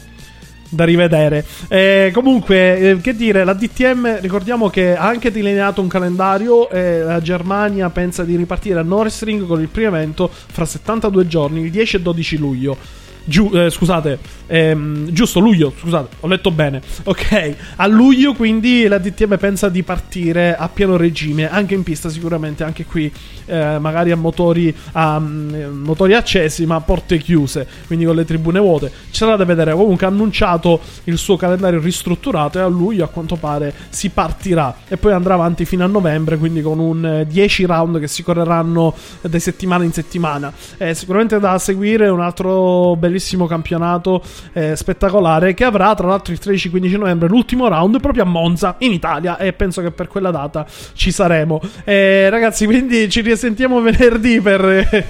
da 0.68 0.84
rivedere. 0.84 1.44
Eh, 1.68 2.10
comunque, 2.12 2.78
eh, 2.78 3.00
che 3.00 3.14
dire, 3.14 3.44
la 3.44 3.54
DTM 3.54 4.20
ricordiamo 4.20 4.68
che 4.68 4.96
ha 4.96 5.06
anche 5.06 5.30
delineato 5.30 5.80
un 5.80 5.88
calendario 5.88 6.68
e 6.70 7.00
la 7.00 7.20
Germania 7.20 7.90
pensa 7.90 8.24
di 8.24 8.36
ripartire 8.36 8.78
a 8.78 8.82
Nordstring 8.82 9.46
con 9.46 9.60
il 9.60 9.68
primo 9.68 9.88
evento 9.88 10.30
fra 10.30 10.64
72 10.64 11.26
giorni, 11.26 11.62
il 11.62 11.70
10 11.70 11.96
e 11.96 12.00
12 12.00 12.36
luglio. 12.36 13.04
Giu- 13.28 13.52
eh, 13.52 13.70
scusate, 13.70 14.20
ehm, 14.46 15.10
giusto 15.10 15.40
luglio, 15.40 15.72
scusate, 15.76 16.18
ho 16.20 16.28
letto 16.28 16.52
bene. 16.52 16.80
Ok, 17.02 17.54
a 17.74 17.86
luglio 17.88 18.34
quindi 18.34 18.86
la 18.86 18.98
DTM 18.98 19.36
pensa 19.36 19.68
di 19.68 19.82
partire 19.82 20.54
a 20.54 20.68
pieno 20.68 20.96
regime, 20.96 21.50
anche 21.50 21.74
in 21.74 21.82
pista 21.82 22.08
sicuramente, 22.08 22.62
anche 22.62 22.84
qui 22.84 23.12
eh, 23.46 23.78
magari 23.80 24.12
a 24.12 24.16
motori, 24.16 24.72
a, 24.92 25.18
mm, 25.18 25.82
motori 25.82 26.14
accesi 26.14 26.66
ma 26.66 26.76
a 26.76 26.80
porte 26.80 27.18
chiuse, 27.18 27.66
quindi 27.88 28.04
con 28.04 28.14
le 28.14 28.24
tribune 28.24 28.60
vuote. 28.60 28.92
Ci 29.10 29.16
sarà 29.16 29.34
da 29.34 29.44
vedere, 29.44 29.72
comunque 29.72 30.06
ha 30.06 30.08
annunciato 30.08 30.80
il 31.04 31.18
suo 31.18 31.36
calendario 31.36 31.80
ristrutturato 31.80 32.58
e 32.58 32.62
a 32.62 32.68
luglio 32.68 33.04
a 33.04 33.08
quanto 33.08 33.34
pare 33.34 33.74
si 33.88 34.10
partirà 34.10 34.82
e 34.86 34.96
poi 34.98 35.12
andrà 35.12 35.34
avanti 35.34 35.64
fino 35.64 35.82
a 35.82 35.88
novembre, 35.88 36.36
quindi 36.38 36.62
con 36.62 36.78
un 36.78 37.04
eh, 37.04 37.26
10 37.26 37.64
round 37.64 37.98
che 37.98 38.06
si 38.06 38.22
correranno 38.22 38.94
da 39.20 39.38
settimana 39.40 39.82
in 39.82 39.92
settimana. 39.92 40.52
Eh, 40.78 40.94
sicuramente 40.94 41.40
da 41.40 41.58
seguire 41.58 42.08
un 42.08 42.20
altro 42.20 42.94
bellissimo 42.94 43.14
campionato 43.46 44.22
eh, 44.52 44.76
spettacolare 44.76 45.54
che 45.54 45.64
avrà 45.64 45.94
tra 45.94 46.06
l'altro 46.06 46.32
il 46.32 46.40
13-15 46.42 46.98
novembre 46.98 47.28
l'ultimo 47.28 47.68
round 47.68 48.00
proprio 48.00 48.22
a 48.22 48.26
Monza 48.26 48.76
in 48.78 48.92
Italia 48.92 49.36
e 49.38 49.52
penso 49.52 49.82
che 49.82 49.90
per 49.90 50.08
quella 50.08 50.30
data 50.30 50.66
ci 50.94 51.10
saremo. 51.10 51.60
Eh, 51.84 52.28
ragazzi, 52.30 52.66
quindi 52.66 53.08
ci 53.08 53.20
risentiamo 53.20 53.80
venerdì 53.80 54.40
per, 54.40 55.06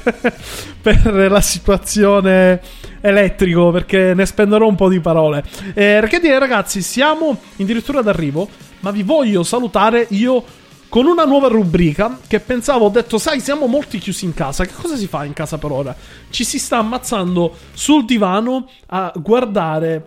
per 0.81 1.31
la 1.31 1.41
situazione 1.41 2.61
elettrico 3.01 3.71
perché 3.71 4.15
ne 4.15 4.27
spenderò 4.27 4.67
un 4.67 4.75
po' 4.75 4.89
di 4.89 5.01
parole. 5.01 5.45
Eh, 5.75 6.05
che 6.09 6.21
dire 6.21 6.39
ragazzi, 6.39 6.83
siamo 6.83 7.39
addirittura 7.59 8.03
d'arrivo, 8.03 8.49
ma 8.81 8.91
vi 8.91 9.03
voglio 9.03 9.43
salutare 9.43 10.07
io 10.11 10.43
con 10.89 11.07
una 11.07 11.24
nuova 11.24 11.49
rubrica 11.49 12.18
che 12.26 12.41
pensavo, 12.41 12.87
ho 12.87 12.91
detto, 12.91 13.18
sai, 13.18 13.41
siamo 13.41 13.66
molti 13.66 13.99
chiusi 13.99 14.24
in 14.24 14.34
casa, 14.34 14.64
che 14.64 14.72
cosa 14.72 14.97
si 14.97 15.07
fa 15.07 15.24
in 15.24 15.32
casa 15.32 15.59
per 15.59 15.70
ora? 15.70 15.97
Ci 16.30 16.45
si 16.45 16.59
sta 16.59 16.78
ammazzando 16.78 17.55
sul 17.72 18.05
divano 18.05 18.68
a 18.87 19.12
guardare 19.16 20.05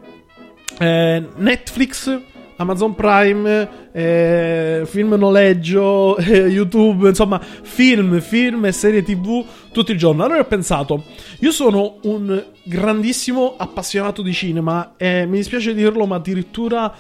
eh, 0.80 1.28
Netflix, 1.36 2.20
Amazon 2.56 2.94
Prime, 2.94 3.90
eh, 3.92 4.84
film 4.86 5.14
noleggio, 5.14 6.18
eh, 6.18 6.48
YouTube, 6.48 7.08
insomma, 7.08 7.40
film, 7.40 8.20
film 8.20 8.66
e 8.66 8.72
serie 8.72 9.02
TV 9.02 9.46
tutto 9.72 9.92
il 9.92 9.98
giorno. 9.98 10.24
Allora 10.24 10.42
ho 10.42 10.46
pensato, 10.46 11.04
io 11.40 11.52
sono 11.52 12.00
un 12.04 12.44
grandissimo 12.64 13.56
appassionato 13.58 14.22
di 14.22 14.34
cinema 14.34 14.94
e 14.98 15.26
mi 15.26 15.38
dispiace 15.38 15.74
dirlo, 15.74 16.06
ma 16.06 16.18
addirittura 16.18 16.94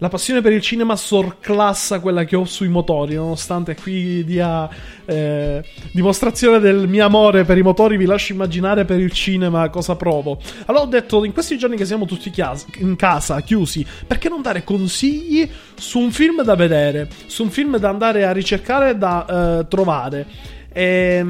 la 0.00 0.08
passione 0.08 0.40
per 0.40 0.52
il 0.52 0.62
cinema 0.62 0.96
sorclassa 0.96 2.00
quella 2.00 2.24
che 2.24 2.34
ho 2.34 2.46
sui 2.46 2.68
motori, 2.68 3.16
nonostante 3.16 3.76
qui 3.76 4.24
dia 4.24 4.66
eh, 5.04 5.62
dimostrazione 5.92 6.58
del 6.58 6.88
mio 6.88 7.04
amore 7.04 7.44
per 7.44 7.58
i 7.58 7.62
motori, 7.62 7.98
vi 7.98 8.06
lascio 8.06 8.32
immaginare 8.32 8.86
per 8.86 8.98
il 8.98 9.12
cinema 9.12 9.68
cosa 9.68 9.96
provo. 9.96 10.40
Allora 10.64 10.84
ho 10.84 10.88
detto, 10.88 11.22
in 11.26 11.34
questi 11.34 11.58
giorni 11.58 11.76
che 11.76 11.84
siamo 11.84 12.06
tutti 12.06 12.30
chias- 12.30 12.64
in 12.78 12.96
casa, 12.96 13.42
chiusi, 13.42 13.84
perché 14.06 14.30
non 14.30 14.40
dare 14.40 14.64
consigli 14.64 15.46
su 15.74 15.98
un 15.98 16.10
film 16.12 16.42
da 16.42 16.54
vedere, 16.54 17.06
su 17.26 17.42
un 17.42 17.50
film 17.50 17.76
da 17.76 17.90
andare 17.90 18.24
a 18.24 18.32
ricercare 18.32 18.90
e 18.90 18.96
da 18.96 19.26
eh, 19.58 19.68
trovare? 19.68 20.26
E, 20.72 21.24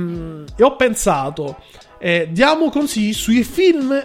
e 0.56 0.62
ho 0.62 0.76
pensato, 0.76 1.56
eh, 1.98 2.28
diamo 2.30 2.70
consigli 2.70 3.12
sui 3.12 3.42
film 3.42 4.00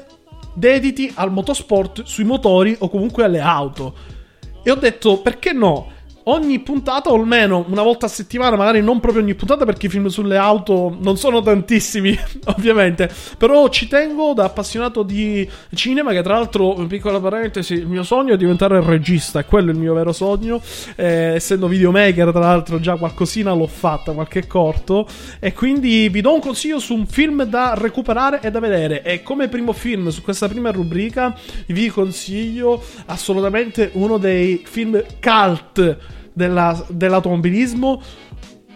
dediti 0.55 1.11
al 1.13 1.31
motorsport, 1.31 2.01
sui 2.01 2.23
motori 2.23 2.75
o 2.79 2.89
comunque 2.89 3.23
alle 3.23 3.41
auto. 3.41 4.13
E 4.67 4.71
ho 4.71 4.75
detto, 4.75 5.21
perché 5.21 5.53
no? 5.53 5.91
Ogni 6.25 6.59
puntata, 6.59 7.09
o 7.09 7.15
almeno 7.15 7.65
una 7.67 7.83
volta 7.83 8.05
a 8.05 8.09
settimana, 8.09 8.55
magari 8.55 8.81
non 8.81 8.99
proprio 8.99 9.21
ogni 9.21 9.35
puntata 9.35 9.65
perché 9.65 9.87
i 9.87 9.89
film 9.89 10.07
sulle 10.07 10.37
auto 10.37 10.95
non 10.99 11.17
sono 11.17 11.41
tantissimi, 11.41 12.17
ovviamente, 12.55 13.09
però 13.37 13.67
ci 13.69 13.87
tengo 13.87 14.33
da 14.33 14.45
appassionato 14.45 15.03
di 15.03 15.47
cinema, 15.73 16.11
che 16.11 16.23
tra 16.23 16.33
l'altro, 16.33 16.73
piccola 16.87 17.19
parentesi, 17.19 17.73
il 17.73 17.87
mio 17.87 18.03
sogno 18.03 18.33
è 18.33 18.37
diventare 18.37 18.81
regista, 18.81 19.39
è 19.39 19.45
quello 19.45 19.71
il 19.71 19.77
mio 19.77 19.93
vero 19.93 20.11
sogno, 20.13 20.61
eh, 20.95 21.33
essendo 21.35 21.67
videomaker 21.67 22.31
tra 22.31 22.39
l'altro 22.39 22.79
già 22.79 22.95
qualcosina 22.95 23.53
l'ho 23.53 23.67
fatta, 23.67 24.13
qualche 24.13 24.47
corto, 24.47 25.07
e 25.39 25.53
quindi 25.53 26.09
vi 26.09 26.21
do 26.21 26.33
un 26.33 26.39
consiglio 26.39 26.79
su 26.79 26.93
un 26.95 27.05
film 27.05 27.43
da 27.43 27.73
recuperare 27.77 28.39
e 28.41 28.51
da 28.51 28.59
vedere, 28.59 29.03
e 29.03 29.21
come 29.21 29.47
primo 29.47 29.73
film 29.73 30.09
su 30.09 30.21
questa 30.21 30.47
prima 30.47 30.71
rubrica 30.71 31.35
vi 31.67 31.89
consiglio 31.89 32.81
assolutamente 33.05 33.91
uno 33.93 34.17
dei 34.17 34.63
film 34.65 35.03
cult 35.19 36.13
della, 36.35 36.85
dell'automobilismo, 36.89 38.01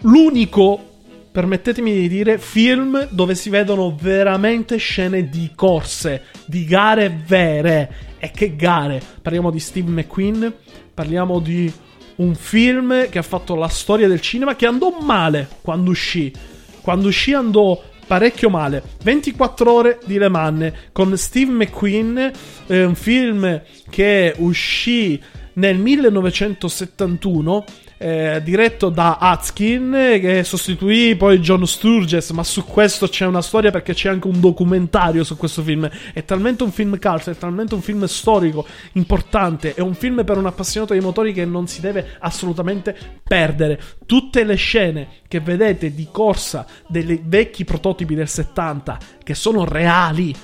l'unico 0.00 0.88
permettetemi 1.30 1.92
di 1.92 2.08
dire, 2.08 2.38
film 2.38 3.06
dove 3.10 3.36
si 3.36 3.50
vedono 3.50 3.94
veramente 3.94 4.78
scene 4.78 5.28
di 5.28 5.52
corse, 5.54 6.24
di 6.46 6.64
gare 6.64 7.22
vere. 7.24 7.94
E 8.18 8.30
che 8.32 8.56
gare? 8.56 9.00
Parliamo 9.22 9.50
di 9.50 9.60
Steve 9.60 9.90
McQueen, 9.90 10.52
parliamo 10.92 11.38
di 11.38 11.72
un 12.16 12.34
film 12.34 13.08
che 13.08 13.18
ha 13.18 13.22
fatto 13.22 13.54
la 13.54 13.68
storia 13.68 14.08
del 14.08 14.20
cinema 14.20 14.56
che 14.56 14.66
andò 14.66 14.98
male 15.00 15.48
quando 15.62 15.90
uscì. 15.90 16.32
Quando 16.80 17.08
uscì 17.08 17.32
andò 17.32 17.80
parecchio 18.06 18.50
male. 18.50 18.82
24 19.04 19.72
ore 19.72 19.98
di 20.04 20.18
Le 20.18 20.28
Mans 20.28 20.72
con 20.90 21.16
Steve 21.16 21.52
McQueen, 21.52 22.32
eh, 22.66 22.84
un 22.84 22.96
film 22.96 23.62
che 23.88 24.34
uscì 24.38 25.22
nel 25.54 25.76
1971 25.76 27.64
eh, 28.02 28.40
diretto 28.42 28.88
da 28.88 29.18
Atkin 29.18 29.90
che 30.20 30.42
sostituì 30.42 31.14
poi 31.16 31.38
John 31.40 31.66
Sturges 31.66 32.30
ma 32.30 32.42
su 32.42 32.64
questo 32.64 33.08
c'è 33.08 33.26
una 33.26 33.42
storia 33.42 33.70
perché 33.70 33.92
c'è 33.92 34.08
anche 34.08 34.26
un 34.26 34.40
documentario 34.40 35.22
su 35.22 35.36
questo 35.36 35.62
film. 35.62 35.88
È 36.12 36.24
talmente 36.24 36.62
un 36.62 36.72
film 36.72 36.98
calcio 36.98 37.30
è 37.30 37.36
talmente 37.36 37.74
un 37.74 37.82
film 37.82 38.04
storico 38.06 38.66
importante 38.92 39.74
è 39.74 39.80
un 39.80 39.94
film 39.94 40.24
per 40.24 40.38
un 40.38 40.46
appassionato 40.46 40.94
di 40.94 41.00
motori 41.00 41.34
che 41.34 41.44
non 41.44 41.66
si 41.66 41.80
deve 41.80 42.16
assolutamente 42.20 42.96
perdere. 43.22 43.78
Tutte 44.06 44.44
le 44.44 44.54
scene 44.54 45.08
che 45.28 45.40
vedete 45.40 45.92
di 45.92 46.08
corsa 46.10 46.66
dei 46.88 47.20
vecchi 47.22 47.64
prototipi 47.64 48.14
del 48.14 48.28
70 48.28 48.98
che 49.22 49.34
sono 49.34 49.64
reali 49.64 50.34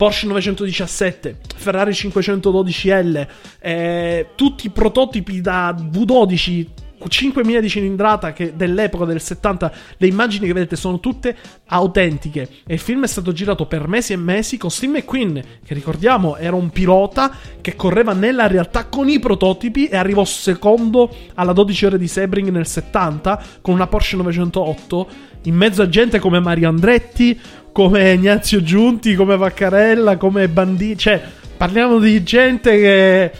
Porsche 0.00 0.26
917, 0.28 1.36
Ferrari 1.56 1.90
512L, 1.90 3.26
eh, 3.58 4.28
tutti 4.34 4.68
i 4.68 4.70
prototipi 4.70 5.42
da 5.42 5.74
V12 5.74 6.66
5000 7.06 7.60
di 7.60 7.68
cilindrata 7.68 8.32
che 8.32 8.54
dell'epoca 8.56 9.04
del 9.04 9.20
70 9.20 9.72
le 9.98 10.06
immagini 10.06 10.46
che 10.46 10.54
vedete 10.54 10.76
sono 10.76 11.00
tutte 11.00 11.36
autentiche. 11.66 12.48
E 12.66 12.72
il 12.72 12.78
film 12.78 13.04
è 13.04 13.06
stato 13.06 13.32
girato 13.32 13.66
per 13.66 13.88
mesi 13.88 14.14
e 14.14 14.16
mesi 14.16 14.56
con 14.56 14.70
Steve 14.70 15.00
McQueen 15.00 15.44
che 15.64 15.74
ricordiamo 15.74 16.36
era 16.36 16.56
un 16.56 16.70
pilota 16.70 17.30
che 17.60 17.76
correva 17.76 18.14
nella 18.14 18.46
realtà 18.46 18.86
con 18.86 19.06
i 19.06 19.18
prototipi 19.18 19.86
e 19.88 19.96
arrivò 19.96 20.24
secondo 20.24 21.14
alla 21.34 21.52
12 21.52 21.84
ore 21.84 21.98
di 21.98 22.08
Sebring 22.08 22.48
nel 22.48 22.66
70 22.66 23.42
con 23.60 23.74
una 23.74 23.86
Porsche 23.86 24.16
908 24.16 25.28
in 25.44 25.54
mezzo 25.54 25.80
a 25.80 25.88
gente 25.88 26.18
come 26.18 26.38
Mario 26.38 26.68
Andretti 26.68 27.38
come 27.72 28.12
Ignazio 28.12 28.62
Giunti 28.62 29.14
come 29.14 29.36
Vaccarella 29.36 30.16
come 30.16 30.48
Bandini 30.48 30.96
cioè 30.96 31.22
parliamo 31.56 31.98
di 31.98 32.22
gente 32.22 32.76
che 32.76 33.32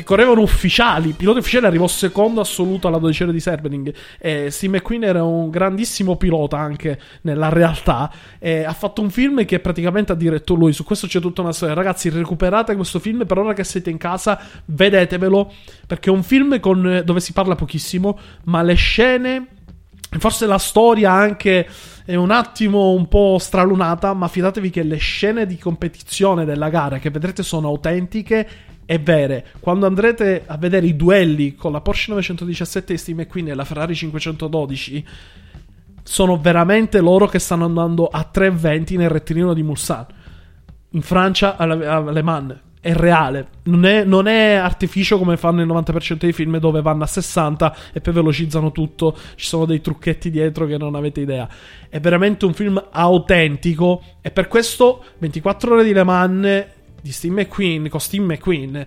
che 0.00 0.04
correvano 0.04 0.40
ufficiali. 0.40 1.08
Il 1.08 1.14
pilota 1.14 1.38
ufficiale 1.38 1.66
arrivò 1.66 1.86
secondo 1.86 2.40
assoluto 2.40 2.88
alla 2.88 2.98
12 2.98 3.22
ore 3.24 3.32
di 3.32 3.40
Sebring. 3.40 3.94
E 4.18 4.50
Steve 4.50 4.78
McQueen 4.78 5.04
era 5.04 5.22
un 5.22 5.50
grandissimo 5.50 6.16
pilota 6.16 6.58
anche 6.58 6.98
nella 7.22 7.48
realtà. 7.48 8.10
E 8.38 8.64
ha 8.64 8.72
fatto 8.72 9.02
un 9.02 9.10
film 9.10 9.44
che 9.44 9.60
praticamente 9.60 10.12
ha 10.12 10.14
diretto 10.14 10.54
lui. 10.54 10.72
Su 10.72 10.84
questo 10.84 11.06
c'è 11.06 11.20
tutta 11.20 11.42
una 11.42 11.52
storia. 11.52 11.74
Ragazzi, 11.74 12.08
recuperate 12.08 12.74
questo 12.76 12.98
film 12.98 13.26
per 13.26 13.38
ora 13.38 13.52
che 13.52 13.64
siete 13.64 13.90
in 13.90 13.98
casa, 13.98 14.40
vedetevelo. 14.66 15.52
Perché 15.86 16.10
è 16.10 16.12
un 16.12 16.22
film 16.22 16.58
con, 16.60 17.02
dove 17.04 17.20
si 17.20 17.32
parla 17.32 17.54
pochissimo, 17.54 18.18
ma 18.44 18.62
le 18.62 18.74
scene. 18.74 19.46
Forse 20.18 20.46
la 20.46 20.58
storia 20.58 21.12
anche 21.12 21.68
è 22.04 22.16
un 22.16 22.30
attimo 22.32 22.90
un 22.90 23.06
po' 23.06 23.38
stralunata, 23.38 24.12
ma 24.12 24.26
fidatevi 24.26 24.70
che 24.70 24.82
le 24.82 24.96
scene 24.96 25.46
di 25.46 25.56
competizione 25.56 26.44
della 26.44 26.68
gara 26.68 26.98
che 26.98 27.10
vedrete 27.10 27.42
sono 27.42 27.68
autentiche 27.68 28.48
e 28.84 28.98
vere. 28.98 29.46
Quando 29.60 29.86
andrete 29.86 30.42
a 30.46 30.56
vedere 30.56 30.86
i 30.86 30.96
duelli 30.96 31.54
con 31.54 31.70
la 31.70 31.80
Porsche 31.80 32.10
917 32.10 32.92
di 32.92 32.98
Steve 32.98 33.22
McQueen 33.22 33.48
e 33.48 33.54
la 33.54 33.64
Ferrari 33.64 33.94
512, 33.94 35.06
sono 36.02 36.38
veramente 36.38 37.00
loro 37.00 37.28
che 37.28 37.38
stanno 37.38 37.66
andando 37.66 38.08
a 38.08 38.24
320 38.24 38.96
nel 38.96 39.10
rettilineo 39.10 39.54
di 39.54 39.62
Mulsanne. 39.62 40.06
In 40.90 41.02
Francia, 41.02 41.56
alle 41.56 42.22
Mans. 42.22 42.54
È 42.82 42.94
reale, 42.94 43.48
non 43.64 43.84
è, 43.84 44.04
non 44.04 44.26
è, 44.26 44.54
artificio 44.54 45.18
come 45.18 45.36
fanno 45.36 45.60
il 45.60 45.66
90% 45.66 46.14
dei 46.14 46.32
film 46.32 46.56
dove 46.56 46.80
vanno 46.80 47.04
a 47.04 47.06
60 47.06 47.76
e 47.92 48.00
poi 48.00 48.14
velocizzano 48.14 48.72
tutto. 48.72 49.14
Ci 49.34 49.46
sono 49.46 49.66
dei 49.66 49.82
trucchetti 49.82 50.30
dietro 50.30 50.64
che 50.64 50.78
non 50.78 50.94
avete 50.94 51.20
idea. 51.20 51.46
È 51.90 52.00
veramente 52.00 52.46
un 52.46 52.54
film 52.54 52.82
autentico 52.90 54.02
e 54.22 54.30
per 54.30 54.48
questo 54.48 55.04
24 55.18 55.74
ore 55.74 55.84
di 55.84 55.92
Le 55.92 56.04
Mans 56.04 56.66
di 57.02 57.12
Steve 57.12 57.42
McQueen, 57.42 57.88
con 57.90 58.00
Steve 58.00 58.24
McQueen, 58.24 58.86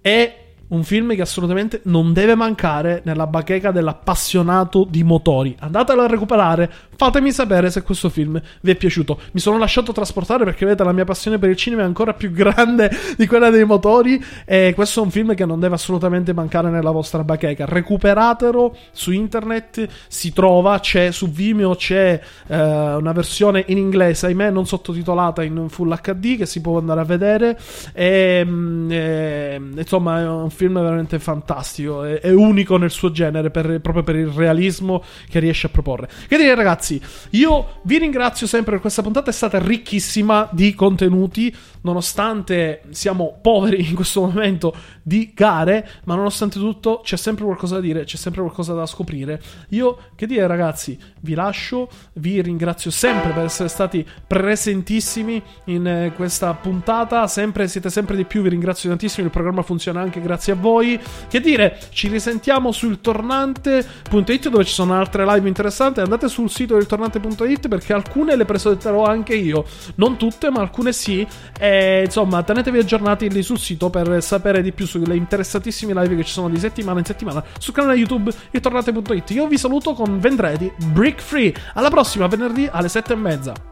è 0.00 0.41
un 0.72 0.84
film 0.84 1.14
che 1.14 1.22
assolutamente 1.22 1.80
non 1.84 2.12
deve 2.12 2.34
mancare 2.34 3.02
nella 3.04 3.26
bacheca 3.26 3.70
dell'appassionato 3.70 4.86
di 4.88 5.02
motori. 5.04 5.54
Andatelo 5.58 6.02
a 6.02 6.06
recuperare, 6.06 6.70
fatemi 6.96 7.30
sapere 7.30 7.70
se 7.70 7.82
questo 7.82 8.08
film 8.08 8.40
vi 8.60 8.70
è 8.70 8.74
piaciuto. 8.74 9.20
Mi 9.32 9.40
sono 9.40 9.58
lasciato 9.58 9.92
trasportare 9.92 10.44
perché 10.44 10.64
vedete 10.64 10.84
la 10.84 10.92
mia 10.92 11.04
passione 11.04 11.38
per 11.38 11.50
il 11.50 11.56
cinema 11.56 11.82
è 11.82 11.84
ancora 11.84 12.14
più 12.14 12.30
grande 12.32 12.90
di 13.16 13.26
quella 13.26 13.50
dei 13.50 13.64
motori 13.64 14.22
e 14.44 14.72
questo 14.74 15.00
è 15.00 15.04
un 15.04 15.10
film 15.10 15.34
che 15.34 15.44
non 15.44 15.60
deve 15.60 15.74
assolutamente 15.74 16.32
mancare 16.32 16.70
nella 16.70 16.90
vostra 16.90 17.22
bacheca. 17.22 17.66
Recuperatelo 17.66 18.76
su 18.92 19.12
internet, 19.12 19.86
si 20.08 20.32
trova, 20.32 20.80
c'è 20.80 21.10
su 21.12 21.30
Vimeo 21.30 21.74
c'è 21.74 22.20
eh, 22.46 22.56
una 22.56 23.12
versione 23.12 23.64
in 23.68 23.76
inglese, 23.76 24.26
ahimè 24.26 24.50
non 24.50 24.66
sottotitolata 24.66 25.42
in 25.42 25.68
full 25.68 25.94
HD 26.00 26.38
che 26.38 26.46
si 26.46 26.60
può 26.60 26.78
andare 26.78 27.00
a 27.00 27.04
vedere 27.04 27.58
e, 27.92 28.42
mm, 28.44 28.90
e 28.90 29.60
insomma 29.76 30.20
è 30.20 30.26
un 30.26 30.50
film 30.50 30.61
film 30.62 30.80
veramente 30.80 31.18
fantastico, 31.18 32.04
è, 32.04 32.20
è 32.20 32.30
unico 32.30 32.76
nel 32.76 32.90
suo 32.90 33.10
genere 33.10 33.50
per, 33.50 33.80
proprio 33.80 34.04
per 34.04 34.14
il 34.14 34.28
realismo 34.28 35.02
che 35.28 35.40
riesce 35.40 35.66
a 35.66 35.70
proporre. 35.70 36.08
Che 36.28 36.36
dire 36.36 36.54
ragazzi, 36.54 37.00
io 37.30 37.80
vi 37.82 37.98
ringrazio 37.98 38.46
sempre 38.46 38.72
per 38.72 38.80
questa 38.80 39.02
puntata, 39.02 39.30
è 39.30 39.32
stata 39.32 39.58
ricchissima 39.58 40.48
di 40.52 40.72
contenuti, 40.74 41.54
nonostante 41.82 42.82
siamo 42.90 43.38
poveri 43.42 43.88
in 43.88 43.96
questo 43.96 44.20
momento 44.20 44.72
di 45.02 45.32
gare, 45.34 45.88
ma 46.04 46.14
nonostante 46.14 46.60
tutto 46.60 47.00
c'è 47.02 47.16
sempre 47.16 47.44
qualcosa 47.44 47.76
da 47.76 47.80
dire, 47.80 48.04
c'è 48.04 48.16
sempre 48.16 48.42
qualcosa 48.42 48.72
da 48.72 48.86
scoprire. 48.86 49.42
Io, 49.70 49.98
che 50.14 50.26
dire 50.26 50.46
ragazzi, 50.46 50.96
vi 51.22 51.34
lascio, 51.34 51.88
vi 52.14 52.40
ringrazio 52.40 52.92
sempre 52.92 53.32
per 53.32 53.44
essere 53.44 53.68
stati 53.68 54.06
presentissimi 54.26 55.42
in 55.66 55.86
eh, 55.86 56.12
questa 56.14 56.54
puntata, 56.54 57.26
sempre, 57.26 57.66
siete 57.66 57.90
sempre 57.90 58.14
di 58.14 58.24
più, 58.24 58.42
vi 58.42 58.50
ringrazio 58.50 58.88
tantissimo, 58.88 59.26
il 59.26 59.32
programma 59.32 59.62
funziona 59.62 60.00
anche 60.00 60.20
grazie 60.20 60.51
a 60.52 60.56
voi. 60.56 60.98
Che 61.28 61.40
dire, 61.40 61.78
ci 61.90 62.08
risentiamo 62.08 62.72
sul 62.72 63.00
tornante.it 63.00 64.48
dove 64.48 64.64
ci 64.64 64.72
sono 64.72 64.94
altre 64.94 65.24
live 65.26 65.48
interessanti, 65.48 66.00
andate 66.00 66.28
sul 66.28 66.50
sito 66.50 66.74
del 66.74 66.86
tornante.it 66.86 67.68
perché 67.68 67.92
alcune 67.92 68.36
le 68.36 68.44
presenterò 68.44 69.04
anche 69.04 69.34
io, 69.34 69.64
non 69.96 70.16
tutte, 70.16 70.50
ma 70.50 70.60
alcune 70.60 70.92
sì. 70.92 71.26
E 71.58 72.02
insomma, 72.04 72.42
tenetevi 72.42 72.78
aggiornati 72.78 73.30
lì 73.30 73.42
sul 73.42 73.58
sito 73.58 73.90
per 73.90 74.22
sapere 74.22 74.62
di 74.62 74.72
più 74.72 74.86
sulle 74.86 75.16
interessantissime 75.16 75.92
live 75.94 76.16
che 76.16 76.24
ci 76.24 76.32
sono 76.32 76.48
di 76.48 76.58
settimana 76.58 76.98
in 76.98 77.04
settimana 77.04 77.42
sul 77.58 77.74
canale 77.74 77.96
YouTube 77.96 78.30
e 78.50 78.60
tornate.it. 78.60 79.30
Io 79.30 79.46
vi 79.46 79.58
saluto 79.58 79.94
con 79.94 80.18
Vendredi 80.18 80.70
Brick 80.92 81.20
Free. 81.20 81.52
Alla 81.74 81.90
prossima, 81.90 82.26
venerdì 82.26 82.68
alle 82.70 82.88
sette 82.88 83.12
e 83.12 83.16
mezza. 83.16 83.71